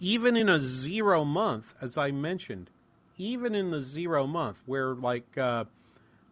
[0.00, 2.70] Even in a zero month, as I mentioned,
[3.16, 5.64] even in the zero month, where like uh,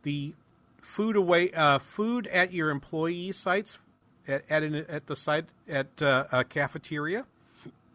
[0.03, 0.35] the
[0.81, 3.79] food away uh, food at your employee sites
[4.27, 7.27] at at, an, at the site at uh, a cafeteria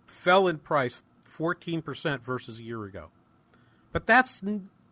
[0.06, 1.04] fell in price
[1.38, 3.10] 14% versus a year ago.
[3.92, 4.42] But that's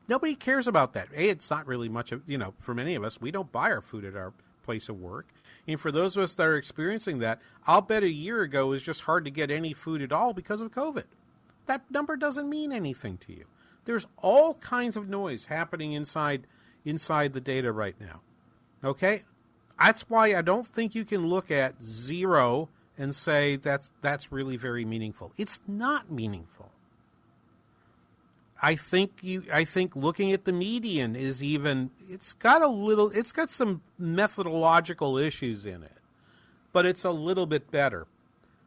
[0.07, 1.07] nobody cares about that.
[1.15, 3.71] A, it's not really much of, you know, for many of us, we don't buy
[3.71, 5.27] our food at our place of work.
[5.67, 8.69] And for those of us that are experiencing that, I'll bet a year ago it
[8.69, 11.05] was just hard to get any food at all because of COVID.
[11.65, 13.45] That number doesn't mean anything to you.
[13.85, 16.47] There's all kinds of noise happening inside
[16.83, 18.21] inside the data right now.
[18.83, 19.23] Okay?
[19.79, 24.57] That's why I don't think you can look at zero and say that's that's really
[24.57, 25.33] very meaningful.
[25.37, 26.71] It's not meaningful.
[28.65, 33.11] I think you I think looking at the median is even it's got a little
[33.11, 35.99] it's got some methodological issues in it.
[36.73, 38.07] But it's a little bit better.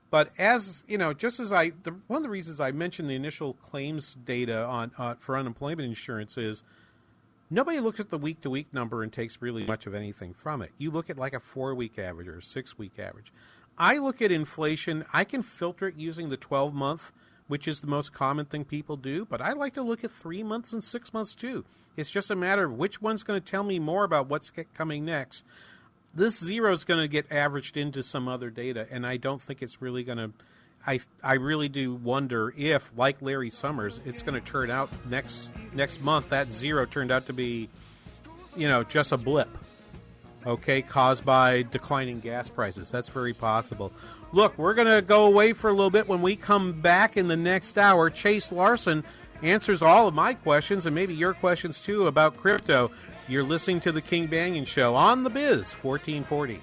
[0.08, 3.16] But as you know, just as I the, one of the reasons I mentioned the
[3.16, 6.62] initial claims data on uh, for unemployment insurance is
[7.50, 10.62] nobody looks at the week to week number and takes really much of anything from
[10.62, 10.70] it.
[10.78, 13.32] You look at like a four week average or a six week average.
[13.76, 15.06] I look at inflation.
[15.12, 17.10] I can filter it using the twelve month,
[17.48, 19.24] which is the most common thing people do.
[19.24, 21.64] But I like to look at three months and six months too.
[21.96, 25.04] It's just a matter of which one's going to tell me more about what's coming
[25.04, 25.44] next
[26.14, 29.62] this zero is going to get averaged into some other data, and I don't think
[29.62, 30.32] it's really going to.
[30.86, 35.50] I I really do wonder if, like Larry Summers, it's going to turn out next
[35.72, 37.68] next month that zero turned out to be,
[38.56, 39.48] you know, just a blip.
[40.46, 42.90] Okay, caused by declining gas prices.
[42.90, 43.92] That's very possible.
[44.32, 46.08] Look, we're going to go away for a little bit.
[46.08, 49.04] When we come back in the next hour, Chase Larson
[49.42, 52.90] answers all of my questions and maybe your questions too about crypto.
[53.28, 56.60] You're listening to the King Banaian Show on the Biz 1440.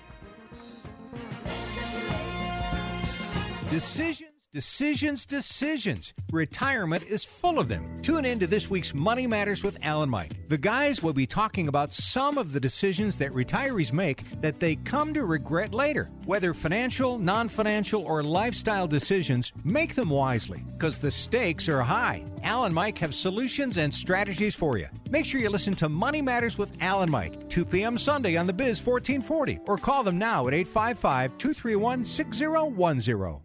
[3.70, 6.14] Decisions, decisions, decisions.
[6.32, 8.02] Retirement is full of them.
[8.02, 10.32] Tune in to this week's Money Matters with Alan Mike.
[10.48, 14.78] The guys will be talking about some of the decisions that retirees make that they
[14.78, 16.06] come to regret later.
[16.24, 22.24] Whether financial, non financial, or lifestyle decisions, make them wisely because the stakes are high.
[22.42, 24.88] Alan Mike have solutions and strategies for you.
[25.10, 27.98] Make sure you listen to Money Matters with Alan Mike, 2 p.m.
[27.98, 33.45] Sunday on the Biz 1440, or call them now at 855 231 6010.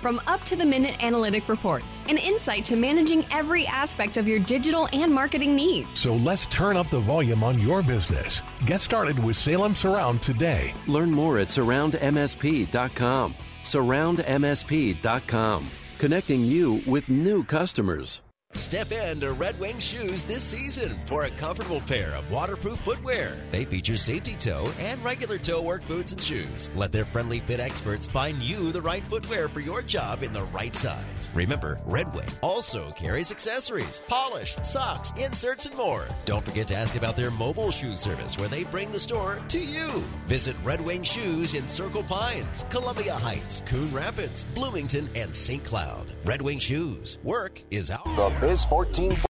[0.00, 4.38] From up to the minute analytic reports and insight to managing every aspect of your
[4.38, 6.00] digital and marketing needs.
[6.00, 8.42] So let's turn up the volume on your business.
[8.64, 10.72] Get started with Salem Surround today.
[10.86, 13.34] Learn more at surroundmsp.com.
[13.62, 15.66] Surroundmsp.com.
[15.98, 18.20] Connecting you with new customers.
[18.54, 23.36] Step into Red Wing Shoes this season for a comfortable pair of waterproof footwear.
[23.50, 26.70] They feature safety toe and regular toe work boots and shoes.
[26.74, 30.44] Let their friendly fit experts find you the right footwear for your job in the
[30.44, 31.30] right size.
[31.34, 36.06] Remember, Red Wing also carries accessories, polish, socks, inserts, and more.
[36.24, 39.60] Don't forget to ask about their mobile shoe service where they bring the store to
[39.60, 39.88] you.
[40.26, 45.62] Visit Red Wing Shoes in Circle Pines, Columbia Heights, Coon Rapids, Bloomington, and St.
[45.62, 46.14] Cloud.
[46.24, 47.18] Red Wing Shoes.
[47.22, 48.06] Work is out.
[48.42, 49.26] Biz 14